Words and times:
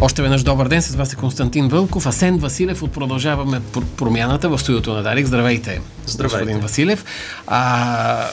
Още 0.00 0.22
веднъж 0.22 0.42
добър 0.42 0.68
ден, 0.68 0.82
с 0.82 0.94
вас 0.94 1.12
е 1.12 1.16
Константин 1.16 1.68
Вълков, 1.68 2.06
Асен 2.06 2.38
Василев 2.38 2.82
от 2.82 2.92
Продължаваме 2.92 3.60
промяната 3.96 4.48
в 4.48 4.58
студиото 4.58 4.92
на 4.92 5.02
Дарик. 5.02 5.26
Здравейте, 5.26 5.80
Здравейте. 6.06 6.36
господин 6.36 6.60
Василев. 6.60 7.04
А, 7.46 8.26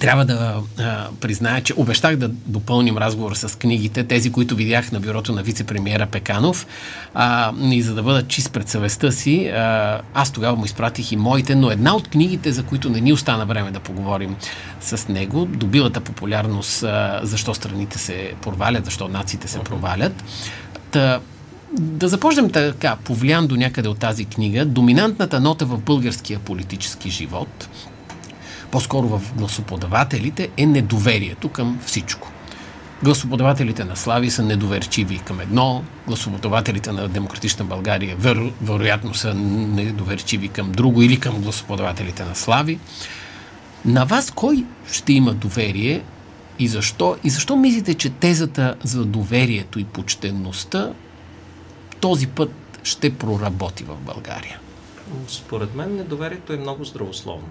трябва 0.00 0.24
да 0.24 0.54
а, 0.78 1.08
призная, 1.20 1.62
че 1.62 1.74
обещах 1.76 2.16
да 2.16 2.28
допълним 2.28 2.98
разговор 2.98 3.34
с 3.34 3.58
книгите, 3.58 4.04
тези, 4.04 4.32
които 4.32 4.56
видях 4.56 4.92
на 4.92 5.00
бюрото 5.00 5.32
на 5.32 5.42
вице-премьера 5.44 6.06
Пеканов. 6.06 6.66
А, 7.14 7.52
и 7.60 7.82
за 7.82 7.94
да 7.94 8.02
бъда 8.02 8.26
чист 8.26 8.52
пред 8.52 8.68
съвестта 8.68 9.12
си, 9.12 9.46
а, 9.46 10.00
аз 10.14 10.30
тогава 10.30 10.56
му 10.56 10.64
изпратих 10.64 11.12
и 11.12 11.16
моите, 11.16 11.54
но 11.54 11.70
една 11.70 11.96
от 11.96 12.08
книгите, 12.08 12.52
за 12.52 12.62
които 12.62 12.90
не 12.90 13.00
ни 13.00 13.12
остана 13.12 13.46
време 13.46 13.70
да 13.70 13.80
поговорим 13.80 14.36
с 14.80 15.08
него, 15.08 15.46
добилата 15.46 16.00
популярност 16.00 16.82
а, 16.82 17.20
защо 17.22 17.54
страните 17.54 17.98
се 17.98 18.32
провалят, 18.42 18.84
защо 18.84 19.08
нациите 19.08 19.48
се 19.48 19.58
провалят. 19.58 20.24
Та, 20.90 21.20
да 21.72 22.08
започнем 22.08 22.50
така, 22.50 22.96
повлиян 23.04 23.46
до 23.46 23.56
някъде 23.56 23.88
от 23.88 23.98
тази 23.98 24.24
книга, 24.24 24.64
доминантната 24.64 25.40
нота 25.40 25.66
в 25.66 25.78
българския 25.78 26.38
политически 26.38 27.10
живот– 27.10 27.68
по-скоро 28.70 29.08
в 29.08 29.34
гласоподавателите, 29.36 30.48
е 30.56 30.66
недоверието 30.66 31.48
към 31.48 31.80
всичко. 31.86 32.32
Гласоподавателите 33.02 33.84
на 33.84 33.96
Слави 33.96 34.30
са 34.30 34.42
недоверчиви 34.42 35.18
към 35.18 35.40
едно, 35.40 35.84
гласоподавателите 36.06 36.92
на 36.92 37.08
Демократична 37.08 37.64
България 37.64 38.16
веро, 38.18 38.52
вероятно 38.62 39.14
са 39.14 39.34
недоверчиви 39.34 40.48
към 40.48 40.72
друго 40.72 41.02
или 41.02 41.20
към 41.20 41.40
гласоподавателите 41.40 42.24
на 42.24 42.34
Слави. 42.34 42.78
На 43.84 44.04
вас 44.04 44.30
кой 44.30 44.64
ще 44.92 45.12
има 45.12 45.32
доверие 45.34 46.02
и 46.60 46.68
защо? 46.68 47.16
И 47.24 47.30
защо 47.30 47.56
мислите, 47.56 47.94
че 47.94 48.10
тезата 48.10 48.74
за 48.84 49.04
доверието 49.04 49.78
и 49.78 49.84
почтенността 49.84 50.92
този 52.00 52.26
път 52.26 52.50
ще 52.82 53.14
проработи 53.14 53.84
в 53.84 53.96
България? 53.96 54.60
Според 55.28 55.74
мен 55.74 55.96
недоверието 55.96 56.52
е 56.52 56.56
много 56.56 56.84
здравословно 56.84 57.48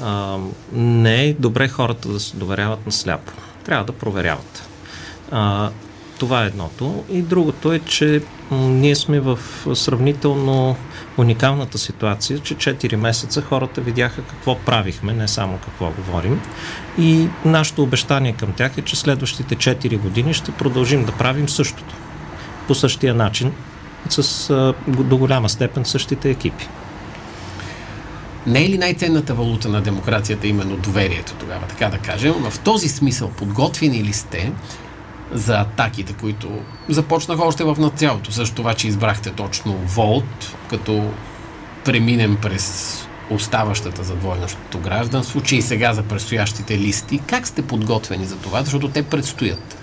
а, 0.00 0.38
не 0.72 1.24
е 1.24 1.34
добре 1.34 1.68
хората 1.68 2.08
да 2.08 2.20
се 2.20 2.36
доверяват 2.36 2.86
на 2.86 2.92
сляпо. 2.92 3.32
Трябва 3.64 3.84
да 3.84 3.92
проверяват. 3.92 4.68
А, 5.30 5.70
това 6.22 6.44
е 6.44 6.46
едното. 6.46 7.04
И 7.10 7.22
другото 7.22 7.72
е, 7.72 7.78
че 7.78 8.22
ние 8.50 8.94
сме 8.94 9.20
в 9.20 9.38
сравнително 9.74 10.76
уникалната 11.18 11.78
ситуация, 11.78 12.38
че 12.38 12.54
4 12.54 12.96
месеца 12.96 13.42
хората 13.42 13.80
видяха 13.80 14.22
какво 14.22 14.58
правихме, 14.58 15.12
не 15.12 15.28
само 15.28 15.58
какво 15.58 15.90
говорим. 15.90 16.40
И 16.98 17.28
нашето 17.44 17.82
обещание 17.82 18.32
към 18.32 18.52
тях 18.52 18.78
е, 18.78 18.82
че 18.82 18.96
следващите 18.96 19.56
4 19.56 19.98
години 19.98 20.34
ще 20.34 20.52
продължим 20.52 21.04
да 21.04 21.12
правим 21.12 21.48
същото. 21.48 21.94
По 22.68 22.74
същия 22.74 23.14
начин, 23.14 23.52
с 24.08 24.74
до 24.88 25.16
голяма 25.16 25.48
степен 25.48 25.84
същите 25.84 26.30
екипи. 26.30 26.68
Не 28.46 28.64
е 28.64 28.68
ли 28.68 28.78
най-ценната 28.78 29.34
валута 29.34 29.68
на 29.68 29.80
демокрацията 29.80 30.46
именно 30.46 30.76
доверието 30.76 31.34
тогава, 31.34 31.66
така 31.66 31.88
да 31.88 31.98
кажем? 31.98 32.32
В 32.32 32.58
този 32.58 32.88
смисъл 32.88 33.30
подготвени 33.30 34.04
ли 34.04 34.12
сте 34.12 34.52
за 35.32 35.60
атаките, 35.60 36.12
които 36.12 36.48
започнаха 36.88 37.42
още 37.42 37.64
в 37.64 37.76
началото, 37.78 38.32
също 38.32 38.54
това, 38.54 38.74
че 38.74 38.88
избрахте 38.88 39.30
точно 39.30 39.72
Волт, 39.72 40.56
като 40.70 41.10
преминем 41.84 42.38
през 42.42 42.98
оставащата 43.30 44.04
за 44.04 44.14
двойнащото 44.14 44.78
гражданство, 44.78 45.40
че 45.40 45.56
и 45.56 45.62
сега 45.62 45.94
за 45.94 46.02
предстоящите 46.02 46.78
листи. 46.78 47.20
Как 47.26 47.46
сте 47.46 47.62
подготвени 47.62 48.24
за 48.24 48.36
това? 48.36 48.62
Защото 48.62 48.88
те 48.88 49.02
предстоят. 49.02 49.81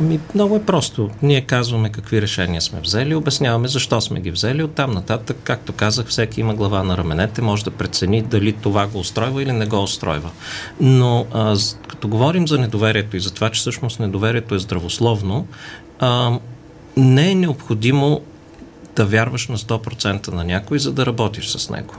Ами, 0.00 0.20
много 0.34 0.56
е 0.56 0.62
просто. 0.62 1.10
Ние 1.22 1.40
казваме 1.40 1.92
какви 1.92 2.22
решения 2.22 2.60
сме 2.62 2.80
взели, 2.80 3.14
обясняваме 3.14 3.68
защо 3.68 4.00
сме 4.00 4.20
ги 4.20 4.30
взели. 4.30 4.62
Оттам 4.62 4.90
нататък, 4.90 5.36
както 5.44 5.72
казах, 5.72 6.06
всеки 6.06 6.40
има 6.40 6.54
глава 6.54 6.82
на 6.82 6.96
раменете, 6.96 7.42
може 7.42 7.64
да 7.64 7.70
прецени 7.70 8.22
дали 8.22 8.52
това 8.52 8.86
го 8.86 8.98
устройва 8.98 9.42
или 9.42 9.52
не 9.52 9.66
го 9.66 9.82
устройва. 9.82 10.30
Но 10.80 11.26
а, 11.32 11.56
като 11.88 12.08
говорим 12.08 12.48
за 12.48 12.58
недоверието 12.58 13.16
и 13.16 13.20
за 13.20 13.34
това, 13.34 13.50
че 13.50 13.60
всъщност 13.60 14.00
недоверието 14.00 14.54
е 14.54 14.58
здравословно, 14.58 15.46
а, 15.98 16.38
не 16.96 17.30
е 17.30 17.34
необходимо 17.34 18.20
да 18.96 19.04
вярваш 19.04 19.48
на 19.48 19.58
100% 19.58 20.28
на 20.28 20.44
някой, 20.44 20.78
за 20.78 20.92
да 20.92 21.06
работиш 21.06 21.48
с 21.48 21.70
него. 21.70 21.94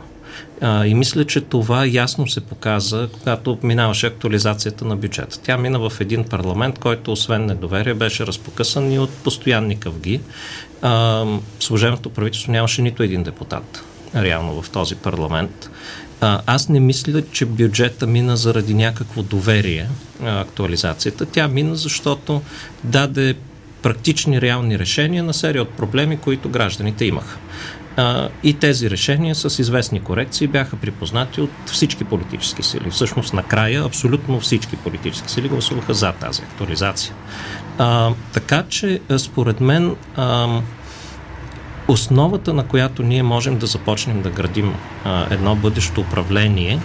А, 0.62 0.86
и 0.86 0.94
мисля, 0.94 1.26
че 1.26 1.42
това 1.42 1.86
ясно 1.86 2.28
се 2.28 2.42
показа, 2.42 3.08
когато 3.20 3.58
минаваше 3.64 4.08
актуализацията 4.08 4.86
на 4.86 4.96
бюджета. 4.96 5.40
Тя 5.44 5.58
мина 5.58 5.90
в 5.90 5.94
един 6.00 6.24
парламент, 6.24 6.80
който 6.80 7.12
освен 7.12 7.46
недоверие 7.46 7.94
беше 7.94 8.28
разпокъсан 8.28 8.92
и 8.92 9.00
от 9.00 9.10
постоянни 9.10 9.80
къвги. 9.80 10.22
А, 10.82 11.26
служебното 11.60 12.10
правителство 12.10 12.52
нямаше 12.52 12.82
нито 12.82 13.04
един 13.04 13.24
депутат 13.24 13.84
реално 14.16 14.62
в 14.62 14.70
този 14.70 14.96
парламент. 14.96 15.70
А, 16.22 16.42
аз 16.46 16.70
не 16.70 16.80
мисля, 16.80 17.22
че 17.32 17.46
бюджета 17.46 18.08
мина 18.08 18.38
заради 18.38 18.74
някакво 18.74 19.24
доверие, 19.24 19.88
актуализацията. 20.26 21.26
Тя 21.26 21.48
мина, 21.48 21.76
защото 21.76 22.42
даде 22.84 23.36
практични, 23.82 24.42
реални 24.42 24.80
решения 24.80 25.24
на 25.24 25.34
серия 25.34 25.62
от 25.62 25.70
проблеми, 25.70 26.18
които 26.18 26.50
гражданите 26.50 27.06
имаха. 27.06 27.38
А, 27.98 28.30
и 28.44 28.54
тези 28.54 28.90
решения 28.90 29.36
с 29.36 29.60
известни 29.60 30.00
корекции 30.00 30.48
бяха 30.48 30.76
припознати 30.76 31.42
от 31.42 31.52
всички 31.66 32.04
политически 32.04 32.64
сили. 32.64 32.90
Всъщност 32.90 33.34
накрая 33.34 33.86
абсолютно 33.86 34.40
всички 34.40 34.76
политически 34.76 35.32
сили 35.32 35.50
гласуваха 35.50 35.94
за 35.94 36.12
тази 36.12 36.42
актуализация. 36.42 37.16
А, 37.78 38.12
така 38.34 38.64
че, 38.70 39.00
според 39.18 39.62
мен, 39.62 39.96
а, 40.16 40.48
основата, 41.88 42.54
на 42.54 42.68
която 42.68 43.04
ние 43.04 43.24
можем 43.24 43.58
да 43.58 43.66
започнем 43.66 44.22
да 44.22 44.30
градим 44.30 44.74
а, 45.04 45.28
едно 45.34 45.56
бъдещо 45.56 46.02
управление, 46.02 46.80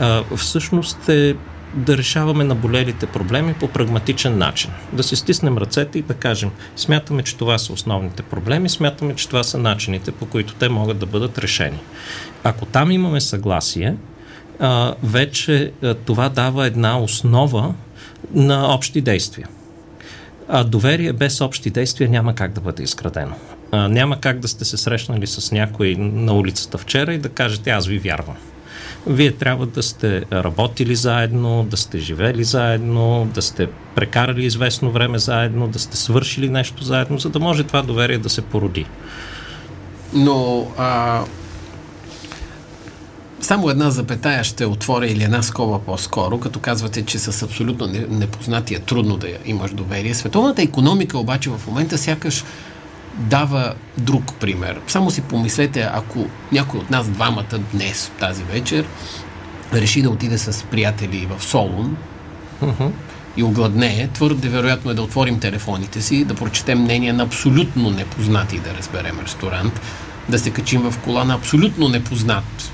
а, 0.00 0.22
всъщност 0.36 1.08
е 1.08 1.36
да 1.74 1.98
решаваме 1.98 2.44
наболелите 2.44 3.06
проблеми 3.06 3.54
по 3.54 3.68
прагматичен 3.68 4.38
начин. 4.38 4.70
Да 4.92 5.02
си 5.02 5.16
стиснем 5.16 5.58
ръцете 5.58 5.98
и 5.98 6.02
да 6.02 6.14
кажем, 6.14 6.50
смятаме, 6.76 7.22
че 7.22 7.36
това 7.36 7.58
са 7.58 7.72
основните 7.72 8.22
проблеми, 8.22 8.68
смятаме, 8.68 9.14
че 9.14 9.28
това 9.28 9.42
са 9.42 9.58
начините, 9.58 10.12
по 10.12 10.26
които 10.26 10.54
те 10.54 10.68
могат 10.68 10.98
да 10.98 11.06
бъдат 11.06 11.38
решени. 11.38 11.78
Ако 12.44 12.66
там 12.66 12.90
имаме 12.90 13.20
съгласие, 13.20 13.96
вече 15.02 15.72
това 16.04 16.28
дава 16.28 16.66
една 16.66 17.00
основа 17.00 17.74
на 18.34 18.74
общи 18.74 19.00
действия. 19.00 19.48
А 20.48 20.64
доверие 20.64 21.12
без 21.12 21.40
общи 21.40 21.70
действия 21.70 22.10
няма 22.10 22.34
как 22.34 22.52
да 22.52 22.60
бъде 22.60 22.82
изградено. 22.82 23.34
няма 23.72 24.20
как 24.20 24.38
да 24.38 24.48
сте 24.48 24.64
се 24.64 24.76
срещнали 24.76 25.26
с 25.26 25.52
някой 25.52 25.94
на 25.98 26.32
улицата 26.32 26.78
вчера 26.78 27.14
и 27.14 27.18
да 27.18 27.28
кажете, 27.28 27.70
аз 27.70 27.86
ви 27.86 27.98
вярвам. 27.98 28.36
Вие 29.06 29.32
трябва 29.32 29.66
да 29.66 29.82
сте 29.82 30.24
работили 30.32 30.94
заедно, 30.94 31.66
да 31.70 31.76
сте 31.76 31.98
живели 31.98 32.44
заедно, 32.44 33.28
да 33.34 33.42
сте 33.42 33.68
прекарали 33.94 34.44
известно 34.44 34.90
време 34.90 35.18
заедно, 35.18 35.68
да 35.68 35.78
сте 35.78 35.96
свършили 35.96 36.48
нещо 36.48 36.84
заедно, 36.84 37.18
за 37.18 37.28
да 37.28 37.38
може 37.38 37.64
това 37.64 37.82
доверие 37.82 38.18
да 38.18 38.28
се 38.28 38.42
породи. 38.42 38.86
Но 40.12 40.66
а, 40.78 41.22
само 43.40 43.70
една 43.70 43.90
запетая 43.90 44.44
ще 44.44 44.66
отворя 44.66 45.06
или 45.06 45.24
една 45.24 45.42
скоба 45.42 45.78
по-скоро, 45.78 46.40
като 46.40 46.58
казвате, 46.58 47.04
че 47.04 47.18
с 47.18 47.42
абсолютно 47.42 47.86
непознати 48.10 48.74
е 48.74 48.78
трудно 48.78 49.16
да 49.16 49.28
имаш 49.44 49.70
доверие. 49.72 50.14
Световната 50.14 50.62
економика 50.62 51.18
обаче 51.18 51.50
в 51.50 51.66
момента 51.66 51.98
сякаш 51.98 52.44
дава 53.18 53.74
друг 53.98 54.34
пример. 54.40 54.80
Само 54.86 55.10
си 55.10 55.20
помислете, 55.20 55.90
ако 55.92 56.26
някой 56.52 56.80
от 56.80 56.90
нас 56.90 57.08
двамата 57.08 57.58
днес, 57.72 58.12
тази 58.20 58.42
вечер, 58.42 58.84
реши 59.72 60.02
да 60.02 60.10
отиде 60.10 60.38
с 60.38 60.64
приятели 60.64 61.28
в 61.36 61.44
Солун 61.44 61.96
uh-huh. 62.64 62.90
и 63.36 63.42
огладнее, 63.42 64.08
твърде 64.08 64.48
вероятно 64.48 64.90
е 64.90 64.94
да 64.94 65.02
отворим 65.02 65.40
телефоните 65.40 66.02
си, 66.02 66.24
да 66.24 66.34
прочетем 66.34 66.78
мнение 66.78 67.12
на 67.12 67.22
абсолютно 67.22 67.90
непознати 67.90 68.56
и 68.56 68.60
да 68.60 68.74
разберем 68.78 69.18
ресторант, 69.24 69.80
да 70.28 70.38
се 70.38 70.50
качим 70.50 70.90
в 70.90 70.98
кола 70.98 71.24
на 71.24 71.34
абсолютно 71.34 71.88
непознат 71.88 72.72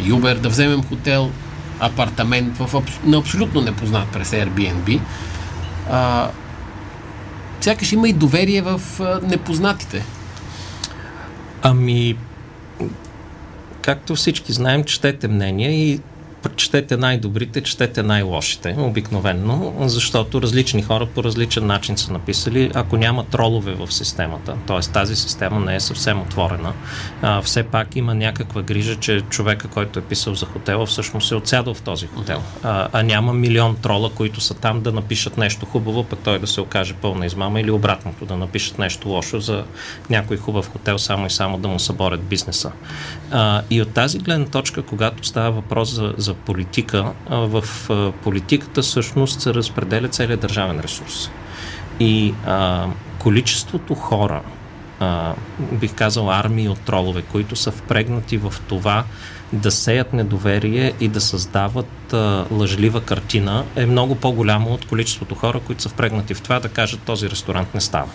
Юбер, 0.00 0.36
да 0.36 0.48
вземем 0.48 0.82
хотел, 0.82 1.30
апартамент 1.80 2.58
в, 2.58 2.82
на 3.04 3.16
абсолютно 3.16 3.60
непознат 3.60 4.08
през 4.08 4.30
Airbnb. 4.30 5.00
А, 5.90 6.28
сякаш 7.64 7.92
има 7.92 8.08
и 8.08 8.12
доверие 8.12 8.62
в 8.62 8.80
непознатите. 9.22 10.04
Ами, 11.62 12.16
както 13.82 14.14
всички 14.14 14.52
знаем, 14.52 14.84
четете 14.84 15.28
мнения 15.28 15.72
и 15.72 16.00
четете 16.56 16.96
най-добрите, 16.96 17.60
четете 17.60 18.02
най-лошите, 18.02 18.76
обикновенно, 18.78 19.74
защото 19.80 20.42
различни 20.42 20.82
хора 20.82 21.06
по 21.06 21.24
различен 21.24 21.66
начин 21.66 21.96
са 21.98 22.12
написали. 22.12 22.70
Ако 22.74 22.96
няма 22.96 23.24
тролове 23.24 23.74
в 23.74 23.92
системата, 23.92 24.56
т.е. 24.66 24.80
тази 24.80 25.16
система 25.16 25.60
не 25.60 25.76
е 25.76 25.80
съвсем 25.80 26.20
отворена, 26.20 26.72
а, 27.22 27.42
все 27.42 27.62
пак 27.62 27.96
има 27.96 28.14
някаква 28.14 28.62
грижа, 28.62 28.96
че 28.96 29.20
човека, 29.20 29.68
който 29.68 29.98
е 29.98 30.02
писал 30.02 30.34
за 30.34 30.46
хотела, 30.46 30.86
всъщност 30.86 31.32
е 31.32 31.34
отсядал 31.34 31.74
в 31.74 31.82
този 31.82 32.06
хотел. 32.06 32.42
А, 32.62 32.88
а 32.92 33.02
няма 33.02 33.32
милион 33.32 33.76
трола, 33.76 34.10
които 34.10 34.40
са 34.40 34.54
там 34.54 34.80
да 34.80 34.92
напишат 34.92 35.38
нещо 35.38 35.66
хубаво, 35.66 36.04
пък 36.04 36.18
той 36.24 36.38
да 36.38 36.46
се 36.46 36.60
окаже 36.60 36.94
пълна 36.94 37.26
измама 37.26 37.60
или 37.60 37.70
обратното, 37.70 38.26
да 38.26 38.36
напишат 38.36 38.78
нещо 38.78 39.08
лошо 39.08 39.40
за 39.40 39.64
някой 40.10 40.36
хубав 40.36 40.72
хотел, 40.72 40.98
само 40.98 41.26
и 41.26 41.30
само 41.30 41.58
да 41.58 41.68
му 41.68 41.78
съборят 41.78 42.22
бизнеса. 42.22 42.72
А, 43.30 43.62
и 43.70 43.82
от 43.82 43.90
тази 43.90 44.18
гледна 44.18 44.46
точка, 44.46 44.82
когато 44.82 45.26
става 45.26 45.50
въпрос 45.50 45.94
за, 45.94 46.14
за 46.16 46.33
политика, 46.38 47.12
а, 47.28 47.36
в 47.36 47.64
политиката 48.22 48.82
всъщност 48.82 49.40
се 49.40 49.54
разпределя 49.54 50.08
целият 50.08 50.40
държавен 50.40 50.80
ресурс. 50.80 51.30
И 52.00 52.34
а, 52.46 52.86
количеството 53.18 53.94
хора, 53.94 54.42
а, 55.00 55.34
бих 55.72 55.94
казал 55.94 56.30
армии 56.30 56.68
от 56.68 56.80
тролове, 56.80 57.22
които 57.22 57.56
са 57.56 57.70
впрегнати 57.70 58.36
в 58.36 58.54
това 58.68 59.04
да 59.52 59.70
сеят 59.70 60.12
недоверие 60.12 60.92
и 61.00 61.08
да 61.08 61.20
създават 61.20 62.12
а, 62.12 62.44
лъжлива 62.50 63.00
картина, 63.00 63.64
е 63.76 63.86
много 63.86 64.14
по-голямо 64.14 64.70
от 64.70 64.86
количеството 64.86 65.34
хора, 65.34 65.60
които 65.60 65.82
са 65.82 65.88
впрегнати 65.88 66.34
в 66.34 66.42
това 66.42 66.60
да 66.60 66.68
кажат 66.68 67.00
този 67.00 67.30
ресторант 67.30 67.74
не 67.74 67.80
става. 67.80 68.10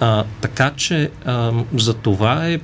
А, 0.00 0.24
така 0.40 0.72
че 0.76 1.10
а, 1.24 1.52
за 1.74 1.94
това 1.94 2.48
е 2.48 2.60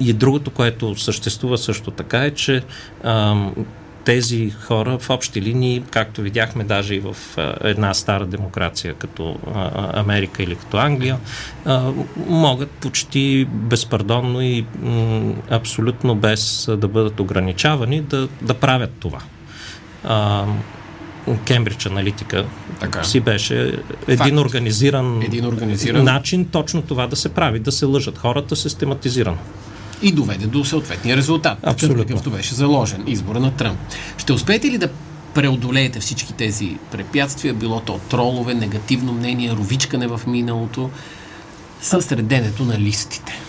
и 0.00 0.12
другото, 0.12 0.50
което 0.50 0.94
съществува 0.94 1.58
също 1.58 1.90
така 1.90 2.24
е, 2.24 2.30
че 2.30 2.62
а, 3.04 3.36
тези 4.04 4.50
хора 4.50 4.98
в 4.98 5.10
общи 5.10 5.42
линии, 5.42 5.82
както 5.90 6.22
видяхме 6.22 6.64
даже 6.64 6.94
и 6.94 7.00
в 7.00 7.16
една 7.60 7.94
стара 7.94 8.26
демокрация 8.26 8.94
като 8.94 9.36
Америка 9.94 10.42
или 10.42 10.56
като 10.56 10.76
Англия, 10.76 11.18
могат 12.26 12.70
почти 12.70 13.44
безпардонно 13.44 14.42
и 14.42 14.64
абсолютно 15.50 16.14
без 16.14 16.68
да 16.78 16.88
бъдат 16.88 17.20
ограничавани 17.20 18.00
да, 18.00 18.28
да 18.42 18.54
правят 18.54 18.92
това. 19.00 19.18
Кембридж 21.44 21.86
аналитика 21.86 22.44
така. 22.80 23.04
си 23.04 23.20
беше 23.20 23.78
един 24.08 24.38
организиран, 24.38 25.22
един 25.22 25.46
организиран 25.46 26.04
начин 26.04 26.44
точно 26.44 26.82
това 26.82 27.06
да 27.06 27.16
се 27.16 27.28
прави, 27.28 27.58
да 27.58 27.72
се 27.72 27.84
лъжат 27.84 28.18
хората 28.18 28.56
систематизирано. 28.56 29.38
И 30.02 30.12
доведе 30.12 30.46
до 30.46 30.64
съответния 30.64 31.16
резултат, 31.16 31.58
Абсолютно. 31.62 32.02
какъвто 32.02 32.30
беше 32.30 32.54
заложен 32.54 33.04
избора 33.06 33.40
на 33.40 33.50
Тръмп. 33.50 33.78
Ще 34.16 34.32
успеете 34.32 34.70
ли 34.70 34.78
да 34.78 34.88
преодолеете 35.34 36.00
всички 36.00 36.32
тези 36.32 36.76
препятствия, 36.90 37.54
било 37.54 37.80
то 37.80 38.00
тролове, 38.10 38.54
негативно 38.54 39.12
мнение, 39.12 39.52
ровичкане 39.52 40.06
в 40.06 40.20
миналото, 40.26 40.90
с 41.80 42.12
реденето 42.12 42.64
на 42.64 42.78
листите? 42.78 43.40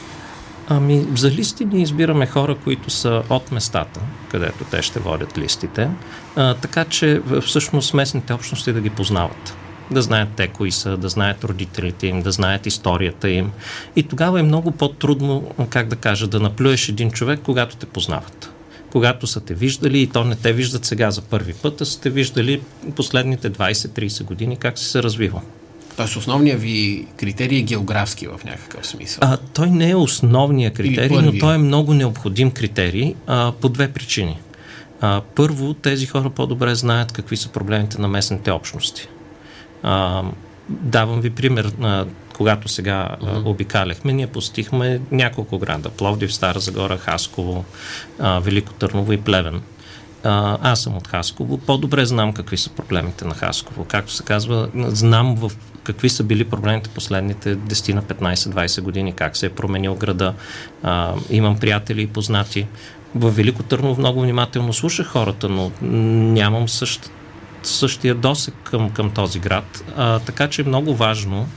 Ами, 0.67 1.05
за 1.15 1.31
листи 1.31 1.65
ние 1.65 1.81
избираме 1.81 2.25
хора, 2.25 2.55
които 2.63 2.89
са 2.89 3.23
от 3.29 3.51
местата, 3.51 3.99
където 4.31 4.63
те 4.71 4.81
ще 4.81 4.99
водят 4.99 5.37
листите, 5.37 5.89
а, 6.35 6.53
така 6.53 6.85
че 6.85 7.21
всъщност 7.45 7.93
местните 7.93 8.33
общности 8.33 8.73
да 8.73 8.81
ги 8.81 8.89
познават. 8.89 9.57
Да 9.91 10.01
знаят 10.01 10.29
те 10.35 10.47
кои 10.47 10.71
са, 10.71 10.97
да 10.97 11.09
знаят 11.09 11.43
родителите 11.43 12.07
им, 12.07 12.21
да 12.21 12.31
знаят 12.31 12.65
историята 12.65 13.29
им. 13.29 13.51
И 13.95 14.03
тогава 14.03 14.39
е 14.39 14.43
много 14.43 14.71
по-трудно, 14.71 15.51
как 15.69 15.87
да 15.87 15.95
кажа, 15.95 16.27
да 16.27 16.39
наплюеш 16.39 16.89
един 16.89 17.11
човек, 17.11 17.39
когато 17.43 17.75
те 17.75 17.85
познават 17.85 18.51
когато 18.95 19.27
са 19.27 19.41
те 19.41 19.53
виждали 19.53 20.01
и 20.01 20.07
то 20.07 20.23
не 20.23 20.35
те 20.35 20.53
виждат 20.53 20.85
сега 20.85 21.11
за 21.11 21.21
първи 21.21 21.53
път, 21.53 21.81
а 21.81 21.85
са 21.85 22.01
те 22.01 22.09
виждали 22.09 22.61
последните 22.95 23.51
20-30 23.51 24.23
години 24.23 24.57
как 24.57 24.79
се 24.79 24.85
се 24.85 25.03
развива. 25.03 25.41
Тоест 25.97 26.15
основният 26.15 26.61
ви 26.61 27.07
критерий 27.17 27.59
е 27.59 27.61
географски 27.61 28.27
в 28.27 28.39
някакъв 28.45 28.87
смисъл. 28.87 29.19
А, 29.21 29.37
той 29.37 29.69
не 29.69 29.89
е 29.89 29.95
основният 29.95 30.73
критерий, 30.73 31.17
но 31.21 31.39
той 31.39 31.55
е 31.55 31.57
много 31.57 31.93
необходим 31.93 32.51
критерий 32.51 33.15
а, 33.27 33.51
по 33.61 33.69
две 33.69 33.91
причини. 33.91 34.39
А, 35.01 35.21
първо, 35.35 35.73
тези 35.73 36.05
хора 36.05 36.29
по-добре 36.29 36.75
знаят 36.75 37.11
какви 37.11 37.37
са 37.37 37.49
проблемите 37.49 38.01
на 38.01 38.07
местните 38.07 38.51
общности. 38.51 39.07
А, 39.85 40.23
давам 40.69 41.21
ви 41.21 41.29
пример. 41.29 41.71
А, 41.81 42.05
когато 42.33 42.67
сега 42.67 43.09
uh-huh. 43.21 43.45
обикаляхме, 43.45 44.13
ние 44.13 44.27
посетихме 44.27 45.01
няколко 45.11 45.59
града. 45.59 45.89
Пловдив, 45.89 46.33
Стара 46.33 46.59
Загора, 46.59 46.97
Хасково, 46.97 47.65
а, 48.19 48.39
Велико 48.39 48.73
Търново 48.73 49.13
и 49.13 49.21
Плевен. 49.21 49.61
А, 50.23 50.57
аз 50.61 50.81
съм 50.81 50.97
от 50.97 51.07
Хасково. 51.07 51.57
По-добре 51.57 52.05
знам 52.05 52.33
какви 52.33 52.57
са 52.57 52.69
проблемите 52.69 53.25
на 53.25 53.33
Хасково. 53.33 53.85
Както 53.85 54.11
се 54.11 54.23
казва, 54.23 54.69
знам 54.75 55.35
в 55.35 55.51
какви 55.83 56.09
са 56.09 56.23
били 56.23 56.43
проблемите 56.43 56.89
последните 56.89 57.57
10 57.57 57.93
на 57.93 58.03
15-20 58.03 58.81
години, 58.81 59.13
как 59.13 59.37
се 59.37 59.45
е 59.45 59.49
променил 59.49 59.95
града. 59.95 60.33
А, 60.83 61.13
имам 61.29 61.59
приятели 61.59 62.01
и 62.01 62.07
познати. 62.07 62.67
В 63.15 63.31
Велико 63.31 63.63
Търново 63.63 63.99
много 63.99 64.21
внимателно 64.21 64.73
слушах 64.73 65.07
хората, 65.07 65.49
но 65.49 65.71
нямам 65.81 66.69
същ, 66.69 67.11
същия 67.67 68.15
досек 68.15 68.53
към, 68.63 68.89
към 68.89 69.09
този 69.09 69.39
град. 69.39 69.83
А, 69.97 70.19
така 70.19 70.47
че 70.47 70.61
е 70.61 70.65
много 70.65 70.95
важно 70.95 71.47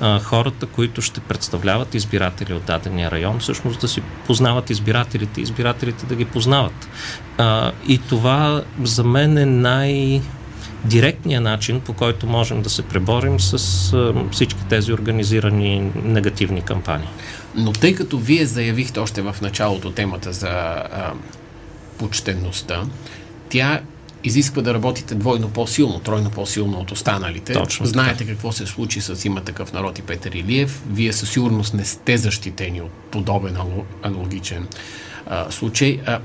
а, 0.00 0.18
хората, 0.18 0.66
които 0.66 1.02
ще 1.02 1.20
представляват 1.20 1.94
избиратели 1.94 2.52
от 2.52 2.64
дадения 2.64 3.10
район, 3.10 3.38
всъщност 3.38 3.80
да 3.80 3.88
си 3.88 4.02
познават 4.26 4.70
избирателите, 4.70 5.40
избирателите 5.40 6.06
да 6.06 6.14
ги 6.14 6.24
познават. 6.24 6.88
А, 7.38 7.72
и 7.88 7.98
това 7.98 8.62
за 8.82 9.04
мен 9.04 9.38
е 9.38 9.46
най- 9.46 10.20
директният 10.84 11.44
начин, 11.44 11.80
по 11.80 11.92
който 11.92 12.26
можем 12.26 12.62
да 12.62 12.70
се 12.70 12.82
преборим 12.82 13.40
с 13.40 13.92
а, 13.92 14.14
всички 14.32 14.60
тези 14.68 14.92
организирани 14.92 15.92
негативни 16.04 16.62
кампании. 16.62 17.08
Но 17.54 17.72
тъй 17.72 17.94
като 17.94 18.18
вие 18.18 18.46
заявихте 18.46 19.00
още 19.00 19.22
в 19.22 19.36
началото 19.42 19.90
темата 19.90 20.32
за 20.32 20.48
а, 20.48 21.12
почтенността, 21.98 22.82
тя 23.48 23.80
изисква 24.26 24.62
да 24.62 24.74
работите 24.74 25.14
двойно 25.14 25.48
по-силно, 25.48 25.98
тройно 25.98 26.30
по-силно 26.30 26.78
от 26.78 26.90
останалите. 26.90 27.52
Точно 27.52 27.86
Знаете 27.86 28.18
така. 28.18 28.30
какво 28.30 28.52
се 28.52 28.66
случи 28.66 29.00
с 29.00 29.24
има 29.24 29.40
такъв 29.40 29.72
народ 29.72 29.98
и 29.98 30.02
Петър 30.02 30.32
Илиев. 30.32 30.82
Вие 30.90 31.12
със 31.12 31.30
сигурност 31.30 31.74
не 31.74 31.84
сте 31.84 32.16
защитени 32.16 32.80
от 32.80 32.90
подобен 33.10 33.56
аналогичен 34.02 34.66
а, 35.26 35.50
случай. 35.50 36.00
А, 36.06 36.20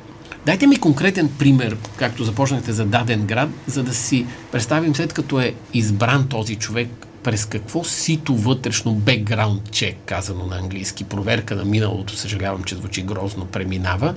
дайте 0.46 0.68
ми 0.68 0.80
конкретен 0.80 1.30
пример, 1.40 1.78
както 1.96 2.24
започнахте 2.24 2.72
за 2.72 2.86
даден 2.86 3.26
град, 3.26 3.50
за 3.68 3.84
да 3.84 3.94
си 3.94 4.26
представим 4.52 4.96
след 4.96 5.14
като 5.14 5.40
е 5.40 5.54
избран 5.74 6.28
този 6.28 6.56
човек, 6.56 6.90
през 7.24 7.46
какво 7.46 7.84
сито 7.84 8.36
вътрешно 8.36 8.94
бекграунд 8.94 9.72
чек, 9.72 9.96
казано 10.06 10.46
на 10.46 10.58
английски, 10.58 11.04
проверка 11.04 11.56
на 11.56 11.66
миналото, 11.66 12.16
съжалявам, 12.16 12.64
че 12.64 12.76
звучи 12.76 13.02
грозно, 13.02 13.46
преминава, 13.46 14.14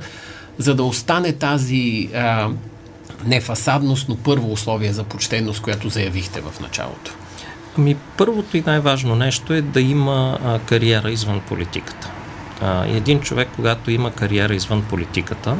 за 0.58 0.74
да 0.74 0.82
остане 0.84 1.32
тази 1.32 2.08
а, 2.14 2.48
не 3.26 3.40
фасадност, 3.40 4.08
но 4.08 4.16
първо 4.16 4.52
условие 4.52 4.92
за 4.92 5.04
почтенност, 5.04 5.62
която 5.62 5.88
заявихте 5.88 6.40
в 6.40 6.60
началото? 6.60 7.14
Ами, 7.78 7.96
първото 8.16 8.56
и 8.56 8.62
най-важно 8.66 9.14
нещо 9.16 9.54
е 9.54 9.62
да 9.62 9.80
има 9.80 10.38
а, 10.44 10.58
кариера 10.58 11.10
извън 11.10 11.40
политиката. 11.40 12.10
А, 12.62 12.86
един 12.86 13.20
човек, 13.20 13.48
когато 13.56 13.90
има 13.90 14.10
кариера 14.10 14.54
извън 14.54 14.82
политиката, 14.82 15.56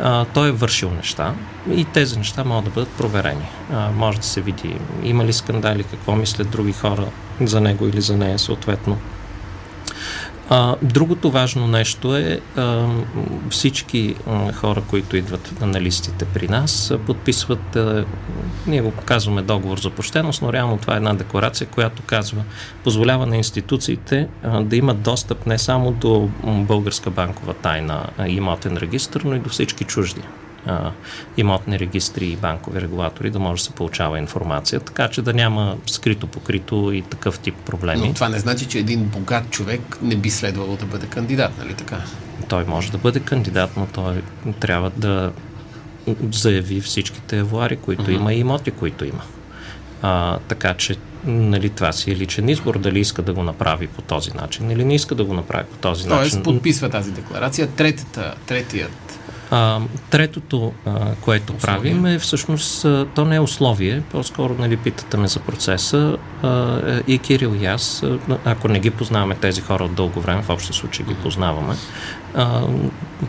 а, 0.00 0.24
той 0.24 0.48
е 0.48 0.52
вършил 0.52 0.90
неща 0.90 1.34
и 1.74 1.84
тези 1.84 2.18
неща 2.18 2.44
могат 2.44 2.64
да 2.64 2.70
бъдат 2.70 2.88
проверени. 2.88 3.48
А, 3.72 3.90
може 3.90 4.18
да 4.18 4.26
се 4.26 4.40
види 4.40 4.76
има 5.02 5.24
ли 5.24 5.32
скандали, 5.32 5.84
какво 5.84 6.16
мислят 6.16 6.50
други 6.50 6.72
хора 6.72 7.06
за 7.40 7.60
него 7.60 7.86
или 7.86 8.00
за 8.00 8.16
нея 8.16 8.38
съответно. 8.38 8.98
А, 10.50 10.76
другото 10.82 11.30
важно 11.30 11.66
нещо 11.66 12.16
е 12.16 12.40
а, 12.56 12.86
всички 13.50 14.14
а, 14.26 14.52
хора, 14.52 14.82
които 14.90 15.16
идват 15.16 15.60
на 15.60 15.80
листите 15.80 16.24
при 16.24 16.48
нас, 16.48 16.92
подписват, 17.06 17.76
а, 17.76 18.04
ние 18.66 18.82
го 18.82 18.92
казваме 19.04 19.42
договор 19.42 19.78
за 19.78 19.90
почтеност, 19.90 20.42
но 20.42 20.52
реално 20.52 20.78
това 20.78 20.94
е 20.94 20.96
една 20.96 21.14
декларация, 21.14 21.66
която 21.66 22.02
казва, 22.02 22.42
позволява 22.84 23.26
на 23.26 23.36
институциите 23.36 24.28
а, 24.42 24.60
да 24.62 24.76
имат 24.76 25.02
достъп 25.02 25.46
не 25.46 25.58
само 25.58 25.92
до 25.92 26.28
българска 26.44 27.10
банкова 27.10 27.54
тайна 27.54 28.06
и 28.26 28.32
имотен 28.32 28.76
регистр, 28.76 29.20
но 29.24 29.34
и 29.34 29.38
до 29.38 29.48
всички 29.48 29.84
чужди 29.84 30.22
а, 30.68 30.90
имотни 31.36 31.78
регистри 31.78 32.26
и 32.26 32.36
банкови 32.36 32.80
регулатори 32.80 33.30
да 33.30 33.38
може 33.38 33.62
да 33.62 33.64
се 33.64 33.70
получава 33.70 34.18
информация, 34.18 34.80
така 34.80 35.08
че 35.08 35.22
да 35.22 35.32
няма 35.32 35.76
скрито 35.86 36.26
покрито 36.26 36.92
и 36.92 37.02
такъв 37.02 37.38
тип 37.38 37.54
проблеми. 37.54 38.08
Но 38.08 38.14
това 38.14 38.28
не 38.28 38.38
значи, 38.38 38.66
че 38.66 38.78
един 38.78 39.04
богат 39.04 39.50
човек 39.50 39.80
не 40.02 40.16
би 40.16 40.30
следвало 40.30 40.76
да 40.76 40.86
бъде 40.86 41.06
кандидат, 41.06 41.58
нали 41.58 41.74
така? 41.74 41.96
Той 42.48 42.64
може 42.64 42.92
да 42.92 42.98
бъде 42.98 43.20
кандидат, 43.20 43.70
но 43.76 43.86
той 43.86 44.22
трябва 44.60 44.90
да 44.90 45.32
заяви 46.32 46.80
всичките 46.80 47.38
авуари, 47.38 47.76
които 47.76 48.02
uh-huh. 48.02 48.16
има 48.16 48.34
и 48.34 48.38
имоти, 48.38 48.70
които 48.70 49.04
има. 49.04 49.22
А, 50.02 50.38
така 50.48 50.74
че 50.74 50.96
нали, 51.24 51.70
това 51.70 51.92
си 51.92 52.10
е 52.10 52.16
личен 52.16 52.48
избор, 52.48 52.78
дали 52.78 53.00
иска 53.00 53.22
да 53.22 53.32
го 53.32 53.42
направи 53.42 53.86
по 53.86 54.02
този 54.02 54.30
начин 54.30 54.70
или 54.70 54.84
не 54.84 54.94
иска 54.94 55.14
да 55.14 55.24
го 55.24 55.34
направи 55.34 55.64
по 55.64 55.76
този 55.76 56.04
Тоест, 56.04 56.20
начин. 56.20 56.30
Тоест, 56.30 56.44
подписва 56.44 56.90
тази 56.90 57.12
декларация. 57.12 57.68
Третата, 57.68 58.34
третият 58.46 59.07
А, 59.50 59.80
третото, 60.10 60.72
а, 60.86 61.14
което 61.20 61.52
условие. 61.52 61.60
правим 61.60 62.06
е 62.06 62.18
всъщност, 62.18 62.84
а, 62.84 63.06
то 63.14 63.24
не 63.24 63.36
е 63.36 63.40
условие, 63.40 64.02
по-скоро 64.10 64.54
нали, 64.58 64.76
питате 64.76 65.16
ме 65.16 65.28
за 65.28 65.40
процеса 65.40 66.16
а, 66.42 66.80
и 67.06 67.18
Кирил 67.18 67.56
и 67.60 67.66
аз, 67.66 68.04
ако 68.44 68.68
не 68.68 68.80
ги 68.80 68.90
познаваме 68.90 69.34
тези 69.34 69.60
хора 69.60 69.84
от 69.84 69.94
дълго 69.94 70.20
време, 70.20 70.42
в 70.42 70.50
общия 70.50 70.74
случай 70.74 71.06
ги 71.06 71.14
познаваме, 71.14 71.74
а, 72.34 72.62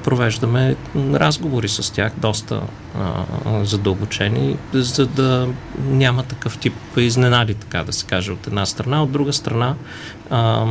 провеждаме 0.03 0.75
разговори 0.95 1.69
с 1.69 1.93
тях, 1.93 2.13
доста 2.17 2.61
а, 2.99 3.25
задълбочени, 3.65 4.57
за 4.73 5.05
да 5.05 5.47
няма 5.79 6.23
такъв 6.23 6.57
тип 6.57 6.73
изненади, 6.97 7.53
така 7.53 7.83
да 7.83 7.93
се 7.93 8.05
каже, 8.05 8.31
от 8.31 8.47
една 8.47 8.65
страна. 8.65 9.03
От 9.03 9.11
друга 9.11 9.33
страна, 9.33 9.75
а, 10.29 10.65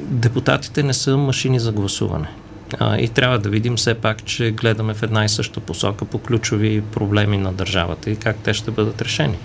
депутатите 0.00 0.82
не 0.82 0.94
са 0.94 1.16
машини 1.16 1.60
за 1.60 1.72
гласуване. 1.72 2.28
А, 2.78 2.98
и 2.98 3.08
трябва 3.08 3.38
да 3.38 3.48
видим 3.48 3.76
все 3.76 3.94
пак, 3.94 4.24
че 4.24 4.50
гледаме 4.50 4.94
в 4.94 5.02
една 5.02 5.24
и 5.24 5.28
съща 5.28 5.60
посока 5.60 6.04
по 6.04 6.18
ключови 6.18 6.80
проблеми 6.80 7.38
на 7.38 7.52
държавата 7.52 8.10
и 8.10 8.16
как 8.16 8.36
те 8.36 8.54
ще 8.54 8.70
бъдат 8.70 9.02
решени. 9.02 9.36